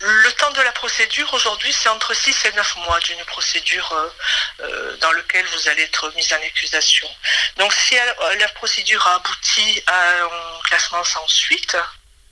le 0.00 0.32
temps 0.32 0.50
de 0.52 0.60
la 0.62 0.72
procédure 0.72 1.32
aujourd'hui, 1.34 1.72
c'est 1.72 1.88
entre 1.88 2.14
6 2.14 2.44
et 2.44 2.52
9 2.52 2.76
mois 2.76 3.00
d'une 3.00 3.24
procédure 3.24 4.12
euh, 4.60 4.96
dans 4.98 5.12
laquelle 5.12 5.46
vous 5.46 5.68
allez 5.68 5.82
être 5.82 6.12
mis 6.14 6.32
en 6.32 6.36
accusation. 6.36 7.08
Donc 7.56 7.72
si 7.72 7.96
la 7.96 8.48
procédure 8.50 9.04
a 9.08 9.16
abouti 9.16 9.82
à 9.88 10.10
un 10.22 10.60
classement 10.64 11.02
sans 11.02 11.26
suite, 11.26 11.76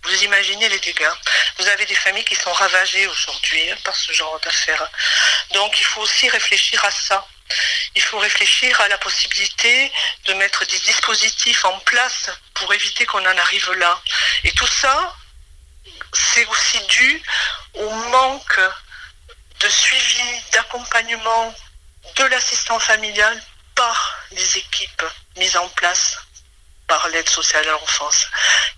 vous 0.05 0.25
imaginez 0.25 0.69
les 0.69 0.79
dégâts. 0.79 1.11
Vous 1.59 1.67
avez 1.67 1.85
des 1.87 1.95
familles 1.97 2.25
qui 2.25 2.37
sont 2.37 2.53
ravagées 2.53 3.07
aujourd'hui 3.09 3.71
hein, 3.71 3.77
par 3.83 3.97
ce 3.97 4.13
genre 4.13 4.39
d'affaires. 4.41 4.89
Donc 5.53 5.81
il 5.81 5.85
faut 5.85 6.03
aussi 6.03 6.29
réfléchir 6.29 6.85
à 6.85 6.91
ça. 6.93 7.27
Il 7.95 8.03
faut 8.03 8.19
réfléchir 8.19 8.81
à 8.81 8.89
la 8.89 8.99
possibilité 8.99 9.93
de 10.25 10.35
mettre 10.35 10.65
des 10.67 10.79
dispositifs 10.81 11.65
en 11.65 11.79
place 11.81 12.31
pour 12.55 12.73
éviter 12.75 13.07
qu'on 13.07 13.25
en 13.25 13.39
arrive 13.39 13.73
là. 13.73 14.01
Et 14.45 14.53
tout 14.53 14.67
ça, 14.67 15.15
c'est 16.13 16.47
aussi 16.47 16.81
dû 16.87 17.23
au 17.75 17.91
manque 17.91 18.61
de 19.61 19.69
suivi, 19.69 20.43
d'accompagnement 20.53 21.55
de 22.17 22.25
l'assistance 22.25 22.85
familiale 22.85 23.43
par 23.75 24.19
les 24.33 24.59
équipes 24.59 25.05
mises 25.37 25.57
en 25.57 25.69
place 25.71 26.19
par 26.87 27.09
l'aide 27.09 27.29
sociale 27.29 27.69
à 27.69 27.73
l'enfance, 27.73 28.27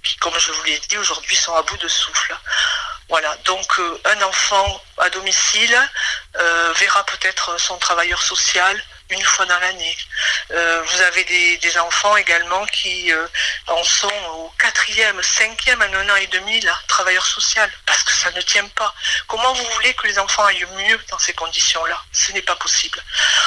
qui, 0.02 0.16
comme 0.16 0.38
je 0.38 0.52
vous 0.52 0.62
l'ai 0.64 0.78
dit, 0.88 0.98
aujourd'hui 0.98 1.36
sont 1.36 1.54
à 1.54 1.62
bout 1.62 1.76
de 1.76 1.88
souffle. 1.88 2.36
Voilà, 3.08 3.34
donc 3.44 3.78
euh, 3.78 4.00
un 4.04 4.22
enfant 4.22 4.82
à 4.98 5.08
domicile 5.08 5.90
euh, 6.36 6.72
verra 6.74 7.04
peut-être 7.06 7.58
son 7.58 7.78
travailleur 7.78 8.20
social 8.22 8.82
une 9.10 9.24
fois 9.24 9.46
dans 9.46 9.58
l'année. 9.60 9.96
Euh, 10.50 10.82
vous 10.82 11.00
avez 11.00 11.24
des, 11.24 11.78
enfants 11.78 12.16
également 12.18 12.66
qui 12.66 13.10
en 13.66 13.82
sont 13.82 14.12
au 14.32 14.52
quatrième, 14.58 15.22
cinquième, 15.22 15.80
à 15.80 15.86
un 15.86 16.10
an 16.10 16.16
et 16.16 16.26
demi, 16.26 16.60
là, 16.60 16.78
travailleur 16.88 17.24
social, 17.24 17.70
parce 17.86 18.02
que 18.02 18.12
ça 18.12 18.30
ne 18.32 18.40
tient 18.42 18.68
pas. 18.68 18.94
Comment 19.26 19.54
vous 19.54 19.64
voulez 19.72 19.94
que 19.94 20.06
les 20.06 20.18
enfants 20.18 20.44
aillent 20.44 20.66
mieux 20.76 21.00
dans 21.10 21.18
ces 21.18 21.32
conditions-là? 21.32 21.98
Ce 22.12 22.32
n'est 22.32 22.42
pas 22.42 22.56
possible. 22.56 23.02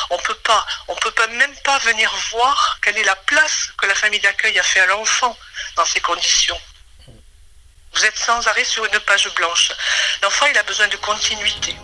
On 0.10 0.17
peut 0.17 0.36
pas, 0.36 0.65
on 0.88 0.95
peut 0.95 1.12
pas 1.12 1.28
même 1.28 1.51
venir 1.84 2.13
voir 2.32 2.80
quelle 2.82 2.98
est 2.98 3.04
la 3.04 3.15
place 3.15 3.70
que 3.78 3.88
la 3.88 3.96
famille 3.96 4.20
d'accueil 4.20 4.58
a 4.60 4.63
fait 4.63 4.80
à 4.80 4.86
l'enfant 4.88 5.38
dans 5.76 5.86
ces 5.86 6.00
conditions. 6.00 6.60
Vous 7.94 8.06
êtes 8.06 8.17
sans 8.17 8.48
arrêt 8.48 8.63
sur 8.63 8.86
une 8.86 9.00
page 9.02 9.30
blanche. 9.36 9.72
L'enfant, 10.24 10.46
il 10.52 10.58
a 10.58 10.63
besoin 10.63 10.88
de 10.88 10.96
continuité. 10.98 11.76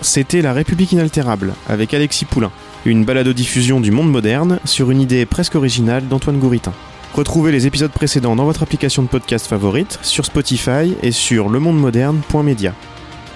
C'était 0.00 0.42
La 0.42 0.52
République 0.52 0.92
inaltérable 0.92 1.54
avec 1.68 1.94
Alexis 1.94 2.24
Poulain, 2.24 2.52
une 2.84 3.04
balado-diffusion 3.04 3.80
du 3.80 3.92
monde 3.92 4.10
moderne 4.10 4.58
sur 4.64 4.90
une 4.90 5.00
idée 5.00 5.26
presque 5.26 5.54
originale 5.54 6.08
d'Antoine 6.08 6.40
Gouritin. 6.40 6.74
Retrouvez 7.14 7.52
les 7.52 7.66
épisodes 7.66 7.92
précédents 7.92 8.34
dans 8.34 8.44
votre 8.44 8.62
application 8.62 9.02
de 9.02 9.08
podcast 9.08 9.46
favorite, 9.46 9.98
sur 10.02 10.24
Spotify 10.24 10.96
et 11.02 11.12
sur 11.12 11.48
lemondemoderne.media. 11.48 12.74